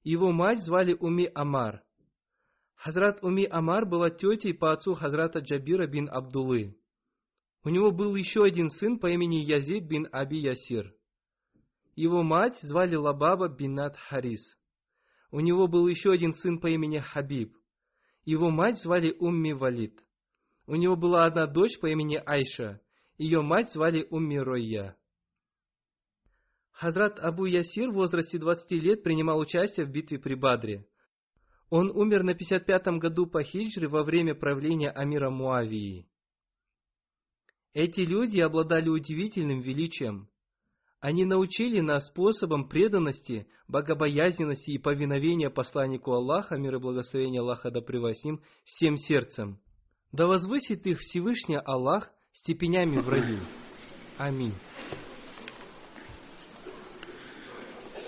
Его 0.03 0.31
мать 0.31 0.63
звали 0.63 0.93
Уми 0.93 1.31
Амар. 1.33 1.83
Хазрат 2.75 3.23
Уми 3.23 3.47
Амар 3.49 3.87
была 3.87 4.11
тетей 4.11 4.53
по 4.53 4.71
отцу 4.71 4.93
Хазрата 4.93 5.39
Джабира 5.39 5.87
бин 5.87 6.07
Абдулы. 6.07 6.77
У 7.63 7.69
него 7.69 7.89
был 7.89 8.15
еще 8.15 8.43
один 8.43 8.69
сын 8.69 8.99
по 8.99 9.07
имени 9.07 9.37
Язид 9.37 9.85
бин 9.85 10.07
Аби 10.11 10.35
Ясир. 10.35 10.93
Его 11.95 12.21
мать 12.21 12.59
звали 12.61 12.95
Лабаба 12.95 13.47
бинат 13.47 13.97
Харис. 13.97 14.59
У 15.31 15.39
него 15.39 15.67
был 15.67 15.87
еще 15.87 16.11
один 16.11 16.33
сын 16.33 16.59
по 16.59 16.67
имени 16.67 16.99
Хабиб. 16.99 17.57
Его 18.25 18.51
мать 18.51 18.79
звали 18.79 19.15
Умми 19.17 19.53
Валид. 19.53 19.99
У 20.67 20.75
него 20.75 20.95
была 20.95 21.25
одна 21.25 21.47
дочь 21.47 21.79
по 21.79 21.87
имени 21.87 22.21
Айша. 22.23 22.79
Ее 23.17 23.41
мать 23.41 23.71
звали 23.71 24.05
Умми 24.11 24.37
Ройя. 24.37 24.95
Хазрат 26.75 27.19
Абу 27.19 27.45
Ясир 27.45 27.89
в 27.89 27.93
возрасте 27.93 28.37
20 28.37 28.71
лет 28.71 29.01
принимал 29.01 29.39
участие 29.39 29.85
в 29.85 29.91
битве 29.91 30.19
при 30.19 30.35
Бадре. 30.35 30.85
Он 31.69 31.89
умер 31.89 32.23
на 32.23 32.31
55-м 32.31 32.99
году 32.99 33.27
по 33.27 33.43
хиджре 33.43 33.87
во 33.87 34.03
время 34.03 34.35
правления 34.35 34.89
Амира 34.89 35.29
Муавии. 35.29 36.05
Эти 37.73 38.01
люди 38.01 38.41
обладали 38.41 38.89
удивительным 38.89 39.61
величием. 39.61 40.29
Они 40.99 41.23
научили 41.23 41.79
нас 41.79 42.07
способам 42.07 42.67
преданности, 42.67 43.47
богобоязненности 43.67 44.71
и 44.71 44.77
повиновения 44.77 45.49
посланнику 45.49 46.11
Аллаха, 46.11 46.57
мир 46.57 46.75
и 46.75 46.79
благословение 46.79 47.39
Аллаха 47.41 47.71
да 47.71 47.79
превосим, 47.79 48.41
всем 48.65 48.97
сердцем. 48.97 49.59
Да 50.11 50.27
возвысит 50.27 50.85
их 50.87 50.99
Всевышний 50.99 51.57
Аллах 51.57 52.11
степенями 52.33 52.97
в 52.97 53.07
раю. 53.07 53.39
Аминь. 54.17 54.53